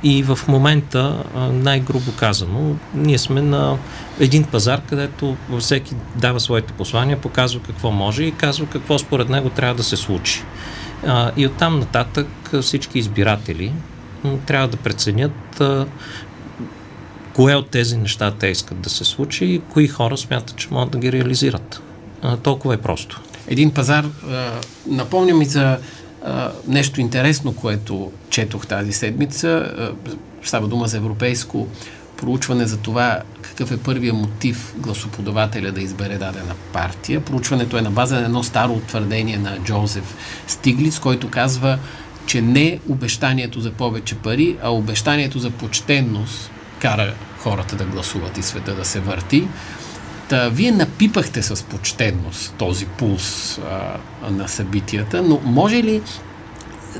и 0.02 0.22
в 0.22 0.38
момента, 0.48 1.24
най-грубо 1.52 2.12
казано, 2.12 2.76
ние 2.94 3.18
сме 3.18 3.42
на 3.42 3.78
един 4.20 4.44
пазар, 4.44 4.80
където 4.88 5.36
всеки 5.60 5.94
дава 6.16 6.40
своите 6.40 6.72
послания, 6.72 7.20
показва 7.20 7.60
какво 7.60 7.90
може 7.90 8.24
и 8.24 8.32
казва 8.32 8.66
какво 8.66 8.98
според 8.98 9.28
него 9.28 9.50
трябва 9.50 9.74
да 9.74 9.82
се 9.82 9.96
случи. 9.96 10.42
И 11.36 11.46
оттам 11.46 11.78
нататък 11.78 12.28
всички 12.60 12.98
избиратели 12.98 13.72
трябва 14.46 14.68
да 14.68 14.76
преценят 14.76 15.62
кое 17.34 17.54
от 17.54 17.68
тези 17.68 17.96
неща 17.96 18.30
те 18.30 18.46
искат 18.46 18.80
да 18.80 18.90
се 18.90 19.04
случи 19.04 19.44
и 19.44 19.60
кои 19.72 19.88
хора 19.88 20.16
смятат, 20.16 20.56
че 20.56 20.68
могат 20.70 20.90
да 20.90 20.98
ги 20.98 21.12
реализират. 21.12 21.82
Толкова 22.42 22.74
е 22.74 22.76
просто. 22.76 23.20
Един 23.48 23.70
пазар, 23.70 24.04
а, 24.04 24.50
напомня 24.86 25.34
ми 25.34 25.44
за 25.44 25.78
нещо 26.68 27.00
интересно, 27.00 27.52
което 27.52 28.12
четох 28.30 28.66
тази 28.66 28.92
седмица. 28.92 29.48
А, 29.48 29.92
става 30.42 30.68
дума 30.68 30.88
за 30.88 30.96
европейско 30.96 31.68
проучване 32.16 32.66
за 32.66 32.76
това 32.76 33.20
какъв 33.42 33.72
е 33.72 33.76
първият 33.76 34.16
мотив 34.16 34.74
гласоподавателя 34.76 35.72
да 35.72 35.80
избере 35.80 36.18
дадена 36.18 36.54
партия. 36.72 37.20
Проучването 37.20 37.78
е 37.78 37.82
на 37.82 37.90
база 37.90 38.14
на 38.14 38.24
едно 38.24 38.42
старо 38.42 38.72
утвърдение 38.72 39.38
на 39.38 39.58
Джозеф 39.58 40.14
Стиглиц, 40.46 40.98
който 40.98 41.30
казва, 41.30 41.78
че 42.26 42.42
не 42.42 42.78
обещанието 42.88 43.60
за 43.60 43.72
повече 43.72 44.14
пари, 44.14 44.56
а 44.62 44.74
обещанието 44.74 45.38
за 45.38 45.50
почтенност 45.50 46.50
кара 46.78 47.14
хората 47.38 47.76
да 47.76 47.84
гласуват 47.84 48.38
и 48.38 48.42
света 48.42 48.74
да 48.74 48.84
се 48.84 49.00
върти. 49.00 49.48
Та, 50.32 50.48
вие 50.48 50.72
напипахте 50.72 51.42
с 51.42 51.64
почтенност 51.64 52.54
този 52.58 52.86
пулс 52.86 53.58
а, 53.58 54.30
на 54.30 54.48
събитията, 54.48 55.22
но 55.22 55.40
може 55.44 55.76
ли 55.76 56.02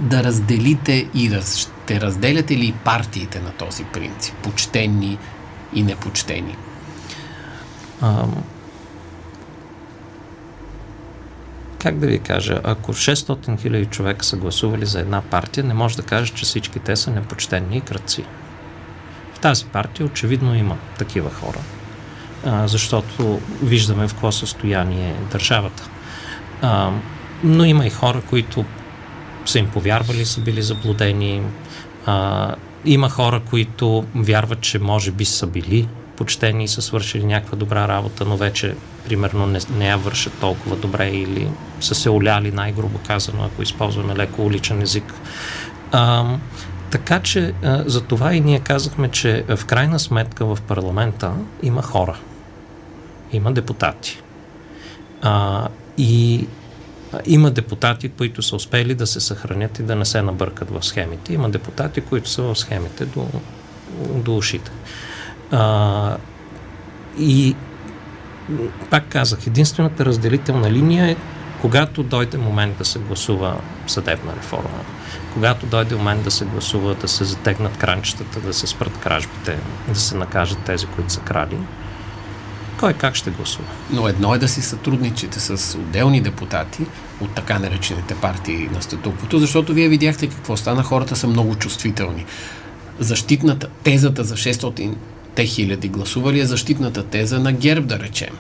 да 0.01 0.25
разделите 0.25 1.09
и 1.15 1.31
раз, 1.31 1.57
ще 1.57 2.01
разделяте 2.01 2.57
ли 2.57 2.75
партиите 2.85 3.41
на 3.41 3.51
този 3.51 3.85
принцип? 3.85 4.35
Почтени 4.35 5.19
и 5.75 5.83
непочтени? 5.83 6.57
А, 8.01 8.25
как 11.79 11.99
да 11.99 12.07
ви 12.07 12.19
кажа, 12.19 12.61
ако 12.65 12.93
600 12.93 13.61
хиляди 13.61 13.87
човека 13.87 14.25
са 14.25 14.37
гласували 14.37 14.87
за 14.87 15.01
една 15.01 15.21
партия, 15.23 15.65
не 15.65 15.75
може 15.75 15.97
да 15.97 16.03
кажа, 16.03 16.35
че 16.35 16.45
всички 16.45 16.79
те 16.79 16.97
са 16.97 17.11
непочтени 17.11 17.77
и 17.77 17.81
кръци. 17.81 18.25
В 19.35 19.39
тази 19.39 19.65
партия 19.65 20.07
очевидно 20.07 20.55
има 20.55 20.77
такива 20.99 21.31
хора, 21.31 21.59
а, 22.47 22.69
защото 22.69 23.41
виждаме 23.63 24.09
в 24.09 24.13
какво 24.13 24.33
състояние 24.33 25.11
е 25.11 25.33
държавата. 25.33 25.89
А, 26.63 26.91
но 27.45 27.65
има 27.65 27.87
и 27.87 27.91
хора, 27.91 28.23
които 28.31 28.65
са 29.47 29.59
им 29.59 29.69
повярвали, 29.69 30.25
са 30.25 30.41
били 30.41 30.63
заблудени. 30.63 31.43
А, 32.07 32.55
има 32.85 33.09
хора, 33.09 33.41
които 33.51 34.05
вярват, 34.15 34.61
че 34.61 34.79
може 34.79 35.11
би 35.11 35.25
са 35.25 35.47
били 35.47 35.89
почтени 36.17 36.65
и 36.65 36.69
са 36.69 36.83
свършили 36.83 37.25
някаква 37.25 37.57
добра 37.57 37.89
работа, 37.89 38.25
но 38.25 38.37
вече 38.37 38.75
примерно 39.09 39.47
не, 39.47 39.59
не 39.77 39.89
я 39.89 39.97
вършат 39.97 40.33
толкова 40.41 40.77
добре 40.77 41.09
или 41.09 41.49
са 41.81 41.95
се 41.95 42.11
оляли, 42.11 42.53
най-грубо 42.53 42.99
казано, 43.07 43.45
ако 43.45 43.63
използваме 43.63 44.17
леко 44.17 44.43
уличен 44.43 44.83
език. 44.83 45.15
А, 45.93 46.25
така 46.91 47.21
че 47.21 47.53
а, 47.63 47.85
за 47.87 48.01
това 48.01 48.35
и 48.35 48.41
ние 48.41 48.61
казахме, 48.61 49.09
че 49.09 49.45
в 49.57 49.65
крайна 49.65 49.99
сметка 49.99 50.47
в 50.47 50.59
парламента 50.69 51.33
има 51.63 51.83
хора, 51.83 52.19
има 53.33 53.53
депутати. 53.53 54.23
А, 55.23 55.69
и 55.99 56.47
има 57.27 57.51
депутати, 57.51 58.09
които 58.09 58.43
са 58.43 58.57
успели 58.57 58.95
да 58.95 59.07
се 59.07 59.21
съхранят 59.21 59.79
и 59.79 59.83
да 59.83 59.97
не 59.97 60.05
се 60.05 60.23
набъркат 60.23 60.71
в 60.71 60.85
схемите. 60.85 61.35
Има 61.35 61.51
депутати, 61.51 62.01
които 62.01 62.29
са 62.29 62.43
в 62.43 62.59
схемите 62.59 63.05
до, 63.05 63.27
до 64.15 64.37
ушите. 64.37 64.71
А, 65.51 66.17
и 67.19 67.57
пак 68.91 69.09
казах, 69.09 69.47
единствената 69.47 70.05
разделителна 70.05 70.71
линия 70.71 71.11
е 71.11 71.17
когато 71.61 72.03
дойде 72.03 72.39
момент 72.39 72.79
да 72.79 72.85
се 72.85 72.99
гласува 72.99 73.61
съдебна 73.87 74.33
реформа, 74.37 74.85
когато 75.35 75.67
дойде 75.67 75.95
момент 75.95 76.25
да 76.25 76.31
се 76.31 76.45
гласува, 76.45 76.95
да 76.95 77.09
се 77.09 77.25
затегнат 77.25 77.77
кранчетата, 77.77 78.41
да 78.41 78.53
се 78.53 78.67
спрат 78.67 78.99
кражбите, 78.99 79.59
да 79.89 80.01
се 80.01 80.17
накажат 80.17 80.59
тези, 80.59 80.87
които 80.87 81.13
са 81.13 81.21
крали, 81.21 81.59
кой 82.83 82.93
как 82.93 83.15
ще 83.15 83.31
гласува. 83.31 83.69
Но 83.91 84.09
едно 84.09 84.35
е 84.35 84.39
да 84.39 84.49
си 84.49 84.63
сътрудничите 84.63 85.41
с 85.41 85.79
отделни 85.79 86.21
депутати 86.21 86.87
от 87.21 87.35
така 87.35 87.59
наречените 87.59 88.15
партии 88.15 88.69
на 88.75 88.83
статуквото, 88.83 89.39
защото 89.39 89.75
вие 89.75 89.89
видяхте 89.89 90.27
какво 90.27 90.57
стана. 90.57 90.83
Хората 90.83 91.17
са 91.17 91.27
много 91.27 91.55
чувствителни. 91.55 92.25
Защитната 92.99 93.69
тезата 93.83 94.25
за 94.25 94.37
600 94.37 94.95
те 95.35 95.47
хиляди 95.47 95.89
гласували 95.89 96.41
е 96.41 96.47
защитната 96.47 97.03
теза 97.03 97.39
на 97.39 97.53
ГЕРБ, 97.53 97.87
да 97.87 97.99
речем. 97.99 98.35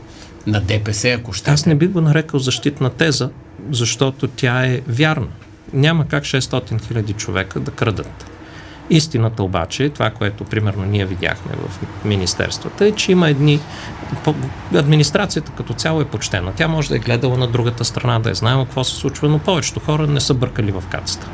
На 0.46 0.60
ДПС, 0.60 1.08
ако 1.08 1.32
ще. 1.32 1.50
Аз 1.50 1.66
не 1.66 1.74
бих 1.74 1.88
го 1.88 2.00
нарекал 2.00 2.40
защитна 2.40 2.90
теза, 2.90 3.30
защото 3.70 4.28
тя 4.28 4.66
е 4.66 4.80
вярна. 4.88 5.28
Няма 5.72 6.08
как 6.08 6.24
600 6.24 6.86
хиляди 6.86 7.12
човека 7.12 7.60
да 7.60 7.70
крадат. 7.70 8.30
Истината 8.90 9.42
обаче, 9.42 9.88
това, 9.88 10.10
което 10.10 10.44
примерно 10.44 10.84
ние 10.84 11.06
видяхме 11.06 11.52
в 11.68 11.80
министерствата, 12.04 12.86
е, 12.86 12.92
че 12.92 13.12
има 13.12 13.28
едни... 13.28 13.60
Администрацията 14.74 15.52
като 15.52 15.74
цяло 15.74 16.00
е 16.00 16.04
почтена. 16.04 16.52
Тя 16.56 16.68
може 16.68 16.88
да 16.88 16.96
е 16.96 16.98
гледала 16.98 17.38
на 17.38 17.46
другата 17.46 17.84
страна, 17.84 18.18
да 18.18 18.30
е 18.30 18.34
знаела 18.34 18.64
какво 18.64 18.84
се 18.84 18.96
случва, 18.96 19.28
но 19.28 19.38
повечето 19.38 19.80
хора 19.80 20.06
не 20.06 20.20
са 20.20 20.34
бъркали 20.34 20.72
в 20.72 20.82
кацата. 20.90 21.28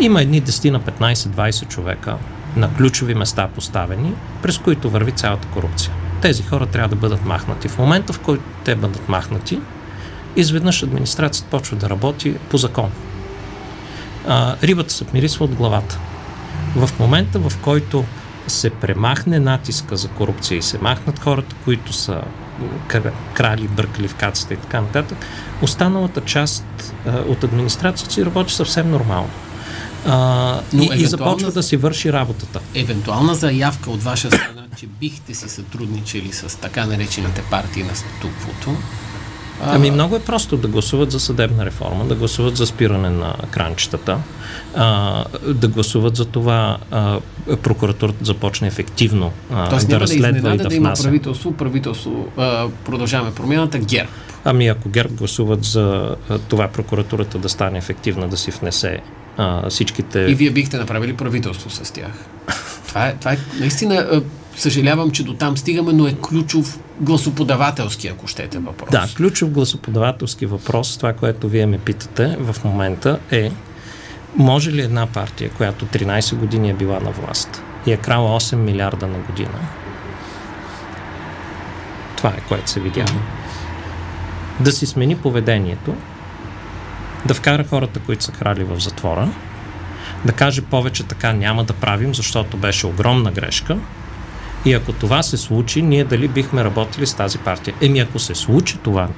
Има 0.00 0.22
едни 0.22 0.42
10 0.42 0.70
на 0.70 0.80
15-20 0.80 1.68
човека 1.68 2.16
на 2.56 2.74
ключови 2.74 3.14
места 3.14 3.48
поставени, 3.54 4.12
през 4.42 4.58
които 4.58 4.90
върви 4.90 5.12
цялата 5.12 5.48
корупция. 5.48 5.92
Тези 6.22 6.42
хора 6.42 6.66
трябва 6.66 6.88
да 6.88 6.96
бъдат 6.96 7.24
махнати. 7.24 7.68
В 7.68 7.78
момента, 7.78 8.12
в 8.12 8.20
който 8.20 8.42
те 8.64 8.74
бъдат 8.74 9.08
махнати, 9.08 9.58
изведнъж 10.36 10.82
администрацията 10.82 11.50
почва 11.50 11.76
да 11.76 11.90
работи 11.90 12.34
по 12.34 12.56
закон. 12.56 12.90
А, 14.28 14.56
рибата 14.62 14.92
се 14.92 15.04
мирисва 15.14 15.44
от 15.44 15.54
главата. 15.54 15.98
В 16.76 16.90
момента, 16.98 17.38
в 17.38 17.52
който 17.62 18.04
се 18.46 18.70
премахне 18.70 19.40
натиска 19.40 19.96
за 19.96 20.08
корупция 20.08 20.58
и 20.58 20.62
се 20.62 20.78
махнат 20.78 21.18
хората, 21.18 21.56
които 21.64 21.92
са 21.92 22.22
крали, 23.34 23.68
бъркали 23.68 24.08
в 24.08 24.14
кацата 24.14 24.54
и 24.54 24.56
така 24.56 24.80
нататък, 24.80 25.18
останалата 25.62 26.20
част 26.20 26.94
а, 27.06 27.10
от 27.18 27.44
администрацията 27.44 28.14
си 28.14 28.24
работи 28.24 28.54
съвсем 28.54 28.90
нормално. 28.90 29.30
А, 30.06 30.60
Но 30.72 30.82
и, 30.82 30.90
и 30.94 31.06
започва 31.06 31.52
да 31.52 31.62
си 31.62 31.76
върши 31.76 32.12
работата. 32.12 32.60
Евентуална 32.74 33.34
заявка 33.34 33.90
от 33.90 34.02
ваша 34.02 34.28
страна, 34.28 34.64
че 34.76 34.86
бихте 34.86 35.34
си 35.34 35.48
сътрудничали 35.48 36.32
с 36.32 36.58
така 36.58 36.86
наречените 36.86 37.42
партии 37.42 37.82
на 37.82 37.96
статуквото, 37.96 38.76
Ами 39.60 39.90
много 39.90 40.16
е 40.16 40.20
просто 40.20 40.56
да 40.56 40.68
гласуват 40.68 41.10
за 41.10 41.20
съдебна 41.20 41.66
реформа, 41.66 42.04
да 42.04 42.14
гласуват 42.14 42.56
за 42.56 42.66
спиране 42.66 43.10
на 43.10 43.34
кранчетата, 43.50 44.18
а, 44.74 45.24
да 45.46 45.68
гласуват 45.68 46.16
за 46.16 46.24
това 46.24 46.78
а, 46.90 47.20
прокуратурата 47.62 48.24
започне 48.24 48.68
ефективно 48.68 49.32
а, 49.52 49.68
Тоест, 49.68 49.88
да 49.88 50.00
разследва 50.00 50.48
да 50.48 50.54
и 50.54 50.58
да, 50.58 50.68
да 50.68 50.74
има 50.74 50.92
правителство, 51.02 51.52
правителство 51.52 52.28
а, 52.36 52.68
продължаваме 52.84 53.34
промяната, 53.34 53.78
ГЕРБ. 53.78 54.10
Ами 54.44 54.68
ако 54.68 54.88
ГЕРБ 54.88 55.14
гласуват 55.14 55.64
за 55.64 56.16
това 56.48 56.68
прокуратурата 56.68 57.38
да 57.38 57.48
стане 57.48 57.78
ефективна, 57.78 58.28
да 58.28 58.36
си 58.36 58.50
внесе 58.50 59.00
а, 59.36 59.70
всичките... 59.70 60.20
И 60.20 60.34
вие 60.34 60.50
бихте 60.50 60.76
направили 60.76 61.16
правителство 61.16 61.70
с 61.70 61.92
тях. 61.92 62.12
Това 62.88 63.06
е, 63.06 63.14
това 63.14 63.32
е 63.32 63.38
наистина 63.60 64.22
съжалявам, 64.56 65.10
че 65.10 65.24
до 65.24 65.34
там 65.34 65.56
стигаме, 65.56 65.92
но 65.92 66.06
е 66.06 66.14
ключов 66.14 66.78
гласоподавателски, 67.00 68.08
ако 68.08 68.26
щете 68.26 68.58
въпрос. 68.58 68.90
Да, 68.90 69.08
ключов 69.16 69.50
гласоподавателски 69.50 70.46
въпрос, 70.46 70.96
това, 70.96 71.12
което 71.12 71.48
вие 71.48 71.66
ме 71.66 71.78
питате 71.78 72.36
в 72.40 72.64
момента 72.64 73.18
е 73.30 73.52
може 74.36 74.72
ли 74.72 74.80
една 74.80 75.06
партия, 75.06 75.50
която 75.50 75.86
13 75.86 76.34
години 76.34 76.70
е 76.70 76.74
била 76.74 77.00
на 77.00 77.10
власт 77.10 77.62
и 77.86 77.92
е 77.92 77.96
крала 77.96 78.40
8 78.40 78.54
милиарда 78.56 79.06
на 79.06 79.18
година, 79.18 79.58
това 82.16 82.30
е 82.30 82.40
което 82.48 82.70
се 82.70 82.80
видя, 82.80 83.04
да 84.60 84.72
си 84.72 84.86
смени 84.86 85.16
поведението, 85.16 85.94
да 87.26 87.34
вкара 87.34 87.64
хората, 87.64 88.00
които 88.00 88.24
са 88.24 88.32
крали 88.32 88.64
в 88.64 88.80
затвора, 88.80 89.28
да 90.24 90.32
каже 90.32 90.62
повече 90.62 91.02
така 91.02 91.32
няма 91.32 91.64
да 91.64 91.72
правим, 91.72 92.14
защото 92.14 92.56
беше 92.56 92.86
огромна 92.86 93.30
грешка, 93.30 93.78
и 94.64 94.72
ако 94.72 94.92
това 94.92 95.22
се 95.22 95.36
случи, 95.36 95.82
ние 95.82 96.04
дали 96.04 96.28
бихме 96.28 96.64
работили 96.64 97.06
с 97.06 97.14
тази 97.14 97.38
партия? 97.38 97.74
Еми, 97.80 97.98
ако 97.98 98.18
се 98.18 98.34
случи 98.34 98.78
това, 98.82 99.08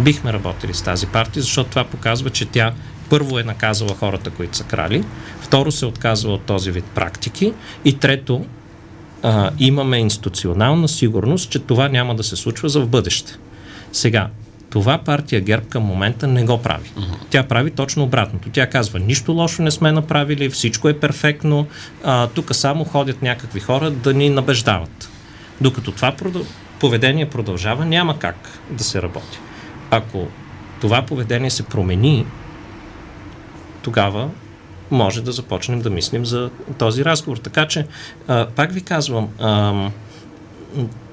бихме 0.00 0.32
работили 0.32 0.74
с 0.74 0.82
тази 0.82 1.06
партия, 1.06 1.42
защото 1.42 1.70
това 1.70 1.84
показва, 1.84 2.30
че 2.30 2.46
тя 2.46 2.72
първо 3.10 3.38
е 3.38 3.42
наказала 3.42 3.94
хората, 3.94 4.30
които 4.30 4.56
са 4.56 4.64
крали, 4.64 5.04
второ 5.40 5.72
се 5.72 5.86
отказва 5.86 6.32
от 6.32 6.42
този 6.42 6.70
вид 6.70 6.84
практики 6.84 7.52
и 7.84 7.92
трето 7.92 8.46
а, 9.22 9.50
имаме 9.58 9.98
институционална 9.98 10.88
сигурност, 10.88 11.50
че 11.50 11.58
това 11.58 11.88
няма 11.88 12.14
да 12.14 12.22
се 12.22 12.36
случва 12.36 12.68
за 12.68 12.80
в 12.80 12.88
бъдеще. 12.88 13.38
Сега, 13.92 14.28
това 14.70 14.98
партия 14.98 15.40
ГЕРБ 15.40 15.66
към 15.66 15.82
момента 15.82 16.26
не 16.26 16.44
го 16.44 16.62
прави. 16.62 16.90
Тя 17.30 17.42
прави 17.42 17.70
точно 17.70 18.04
обратното. 18.04 18.50
Тя 18.52 18.66
казва, 18.66 18.98
нищо 18.98 19.32
лошо 19.32 19.62
не 19.62 19.70
сме 19.70 19.92
направили, 19.92 20.48
всичко 20.48 20.88
е 20.88 21.00
перфектно, 21.00 21.66
а, 22.04 22.26
тук 22.26 22.54
само 22.54 22.84
ходят 22.84 23.22
някакви 23.22 23.60
хора 23.60 23.90
да 23.90 24.14
ни 24.14 24.30
набеждават. 24.30 25.10
Докато 25.60 25.92
това 25.92 26.14
поведение 26.80 27.30
продължава, 27.30 27.84
няма 27.84 28.18
как 28.18 28.36
да 28.70 28.84
се 28.84 29.02
работи. 29.02 29.38
Ако 29.90 30.26
това 30.80 31.02
поведение 31.02 31.50
се 31.50 31.62
промени 31.62 32.26
тогава 33.82 34.28
може 34.90 35.22
да 35.22 35.32
започнем 35.32 35.80
да 35.80 35.90
мислим 35.90 36.26
за 36.26 36.50
този 36.78 37.04
разговор. 37.04 37.36
Така 37.36 37.68
че, 37.68 37.86
а, 38.28 38.46
пак 38.46 38.72
ви 38.72 38.80
казвам, 38.80 39.28
а, 39.38 39.90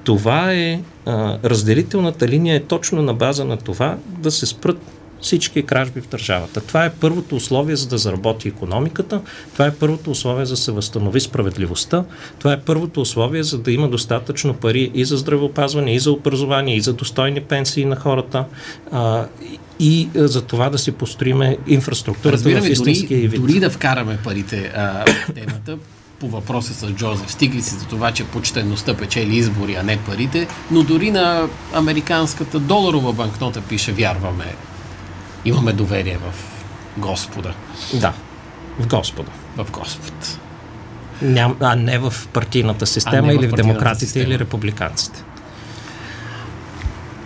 това 0.05 0.53
е 0.53 0.81
а, 1.05 1.37
разделителната 1.43 2.27
линия 2.27 2.55
е 2.55 2.59
точно 2.63 3.01
на 3.01 3.13
база 3.13 3.45
на 3.45 3.57
това 3.57 3.97
да 4.07 4.31
се 4.31 4.45
спрат 4.45 4.77
всички 5.21 5.63
кражби 5.63 6.01
в 6.01 6.07
държавата. 6.07 6.61
Това 6.61 6.85
е 6.85 6.93
първото 6.93 7.35
условие 7.35 7.75
за 7.75 7.87
да 7.87 7.97
заработи 7.97 8.47
економиката, 8.47 9.21
това 9.53 9.65
е 9.65 9.73
първото 9.73 10.11
условие 10.11 10.45
за 10.45 10.53
да 10.53 10.57
се 10.57 10.71
възстанови 10.71 11.19
справедливостта, 11.19 12.03
това 12.39 12.53
е 12.53 12.61
първото 12.61 13.01
условие 13.01 13.43
за 13.43 13.57
да 13.57 13.71
има 13.71 13.89
достатъчно 13.89 14.53
пари 14.53 14.91
и 14.93 15.05
за 15.05 15.17
здравеопазване, 15.17 15.95
и 15.95 15.99
за 15.99 16.11
образование, 16.11 16.75
и 16.75 16.81
за 16.81 16.93
достойни 16.93 17.41
пенсии 17.41 17.85
на 17.85 17.95
хората. 17.95 18.45
А, 18.91 19.25
и 19.79 20.09
за 20.15 20.41
това 20.41 20.69
да 20.69 20.77
си 20.77 20.91
построиме 20.91 21.57
инфраструктурата 21.67 22.33
Разбираме, 22.33 22.67
в 22.67 22.71
истинския 22.71 23.17
дори, 23.17 23.27
вид. 23.27 23.41
дори 23.41 23.59
да 23.59 23.69
вкараме 23.69 24.17
парите 24.23 24.71
а, 24.75 25.05
в 25.05 25.33
темата, 25.33 25.77
по 26.19 26.27
въпроса 26.27 26.73
с 26.73 26.91
Джозеф 26.91 27.31
Стиглиц 27.31 27.77
за 27.79 27.85
това, 27.85 28.11
че 28.11 28.25
почтенността 28.25 28.93
печели 28.97 29.35
избори, 29.35 29.75
а 29.75 29.83
не 29.83 29.97
парите, 29.97 30.47
но 30.71 30.83
дори 30.83 31.11
на 31.11 31.47
американската 31.73 32.59
доларова 32.59 33.13
банкнота 33.13 33.61
пише 33.61 33.91
вярваме, 33.91 34.55
имаме 35.45 35.73
доверие 35.73 36.17
в 36.17 36.33
Господа. 36.97 37.53
Да, 37.93 38.13
в 38.79 38.87
Господа. 38.87 39.31
В 39.57 39.71
Господ. 39.71 40.39
Ням, 41.21 41.55
а 41.59 41.75
не 41.75 41.99
в 41.99 42.13
партийната 42.33 42.85
система 42.85 43.27
в 43.27 43.29
или 43.29 43.35
в 43.35 43.39
партийната 43.39 43.63
демократите 43.63 44.05
система. 44.05 44.25
или 44.25 44.39
републиканците. 44.39 45.23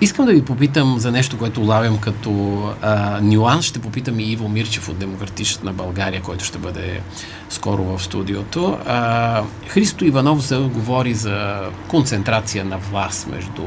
Искам 0.02 0.26
да 0.26 0.32
ви 0.32 0.46
попитам 0.46 1.00
за 1.00 1.12
нещо, 1.12 1.38
което 1.38 1.62
лавям 1.62 1.98
като 1.98 2.64
а, 2.82 3.20
нюанс. 3.22 3.66
Ще 3.66 3.80
попитам 3.80 4.20
и 4.20 4.24
Иво 4.24 4.50
Мирчев 4.50 4.90
от 4.90 4.98
Демократичната 4.98 5.66
на 5.66 5.74
България, 5.74 6.22
който 6.22 6.46
ще 6.46 6.58
бъде 6.58 7.02
скоро 7.50 7.84
в 7.84 8.04
студиото. 8.04 8.78
А, 8.86 9.44
Христо 9.68 10.06
Иванов 10.06 10.48
за, 10.48 10.60
говори 10.60 11.14
за 11.14 11.62
концентрация 11.88 12.66
на 12.66 12.78
власт 12.78 13.28
между 13.28 13.64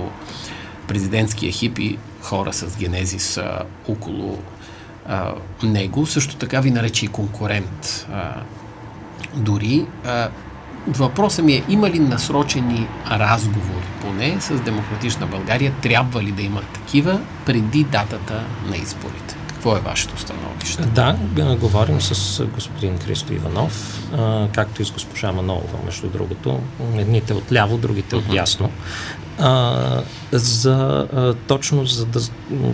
президентския 0.88 1.48
екип 1.48 1.78
и 1.78 1.98
хора 2.22 2.52
с 2.52 2.76
генезис 2.76 3.36
а, 3.36 3.58
около 3.88 4.38
а, 5.08 5.32
него. 5.62 6.06
Също 6.06 6.36
така 6.36 6.60
ви 6.60 6.70
нарече 6.70 7.04
и 7.04 7.08
конкурент. 7.08 8.06
А, 8.12 8.34
дори. 9.34 9.86
А, 10.06 10.28
Въпросът 10.86 11.44
ми 11.44 11.52
е, 11.52 11.64
има 11.68 11.90
ли 11.90 11.98
насрочени 11.98 12.86
разговори, 13.10 13.86
поне 14.00 14.40
с 14.40 14.60
Демократична 14.60 15.26
България, 15.26 15.72
трябва 15.82 16.22
ли 16.22 16.32
да 16.32 16.42
имат 16.42 16.66
такива 16.66 17.20
преди 17.46 17.84
датата 17.84 18.44
на 18.68 18.76
изборите? 18.76 19.31
Какво 19.62 19.76
е 19.76 19.80
вашето 19.80 20.20
становище? 20.20 20.82
Да, 20.82 21.16
говорим 21.60 22.00
с 22.00 22.44
господин 22.44 22.98
Христо 22.98 23.32
Иванов, 23.32 24.02
а, 24.12 24.48
както 24.54 24.82
и 24.82 24.84
с 24.84 24.90
госпожа 24.90 25.32
Манолова, 25.32 25.78
между 25.84 26.08
другото. 26.08 26.60
Едните 26.96 27.34
от 27.34 27.52
ляво, 27.52 27.78
другите 27.78 28.16
от 28.16 28.32
ясно. 28.32 28.70
А, 29.38 30.02
за, 30.32 31.08
а, 31.12 31.34
точно 31.34 31.84
за 31.84 32.06
да 32.06 32.20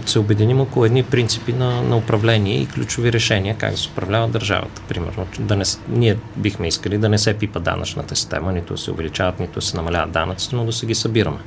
се 0.06 0.18
обединим 0.18 0.60
около 0.60 0.84
едни 0.84 1.02
принципи 1.02 1.52
на, 1.52 1.82
на 1.82 1.96
управление 1.96 2.60
и 2.60 2.66
ключови 2.66 3.12
решения 3.12 3.56
как 3.58 3.70
да 3.70 3.76
се 3.76 3.88
управлява 3.88 4.28
държавата. 4.28 4.82
Примерно, 4.88 5.26
да 5.38 5.56
не, 5.56 5.64
ние 5.88 6.16
бихме 6.36 6.68
искали 6.68 6.98
да 6.98 7.08
не 7.08 7.18
се 7.18 7.34
пипа 7.34 7.60
данъчната 7.60 8.16
система, 8.16 8.52
нито 8.52 8.74
да 8.74 8.80
се 8.80 8.90
увеличават, 8.90 9.40
нито 9.40 9.54
да 9.54 9.66
се 9.66 9.76
намаляват 9.76 10.10
данъците, 10.10 10.56
но 10.56 10.64
да 10.64 10.72
се 10.72 10.86
ги 10.86 10.94
събираме. 10.94 11.38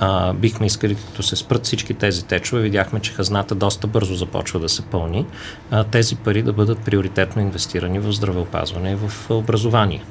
А, 0.00 0.32
бихме 0.32 0.66
искали, 0.66 0.94
като 0.94 1.22
се 1.22 1.36
спрат 1.36 1.64
всички 1.64 1.94
тези 1.94 2.24
течове, 2.24 2.62
видяхме, 2.62 3.00
че 3.00 3.12
хазната 3.12 3.54
доста 3.54 3.86
бързо 3.86 4.14
започва 4.14 4.60
да 4.60 4.68
се 4.68 4.82
пълни, 4.82 5.26
а, 5.70 5.84
тези 5.84 6.16
пари 6.16 6.42
да 6.42 6.52
бъдат 6.52 6.78
приоритетно 6.78 7.42
инвестирани 7.42 7.98
в 7.98 8.12
здравеопазване 8.12 8.92
и 8.92 9.08
в 9.08 9.30
образование. 9.30 10.04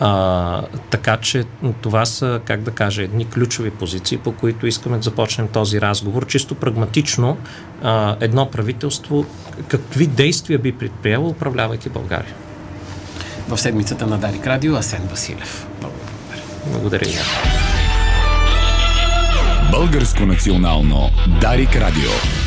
А, 0.00 0.62
така 0.90 1.16
че 1.16 1.44
това 1.80 2.04
са, 2.04 2.40
как 2.44 2.62
да 2.62 2.70
кажа, 2.70 3.02
едни 3.02 3.28
ключови 3.28 3.70
позиции, 3.70 4.18
по 4.18 4.32
които 4.32 4.66
искаме 4.66 4.96
да 4.96 5.02
започнем 5.02 5.48
този 5.48 5.80
разговор. 5.80 6.26
Чисто 6.26 6.54
прагматично, 6.54 7.36
а, 7.82 8.16
едно 8.20 8.50
правителство 8.50 9.26
какви 9.68 10.06
действия 10.06 10.58
би 10.58 10.72
предприело, 10.72 11.28
управлявайки 11.28 11.88
България. 11.88 12.34
В 13.48 13.58
седмицата 13.58 14.06
на 14.06 14.18
Дарик 14.18 14.46
Радио 14.46 14.76
Асен 14.76 15.02
Василев. 15.10 15.66
Благодаря. 15.80 16.42
Благодаря. 16.72 17.61
Българско 19.72 20.26
национално 20.26 21.10
Дарик 21.40 21.76
Радио. 21.76 22.41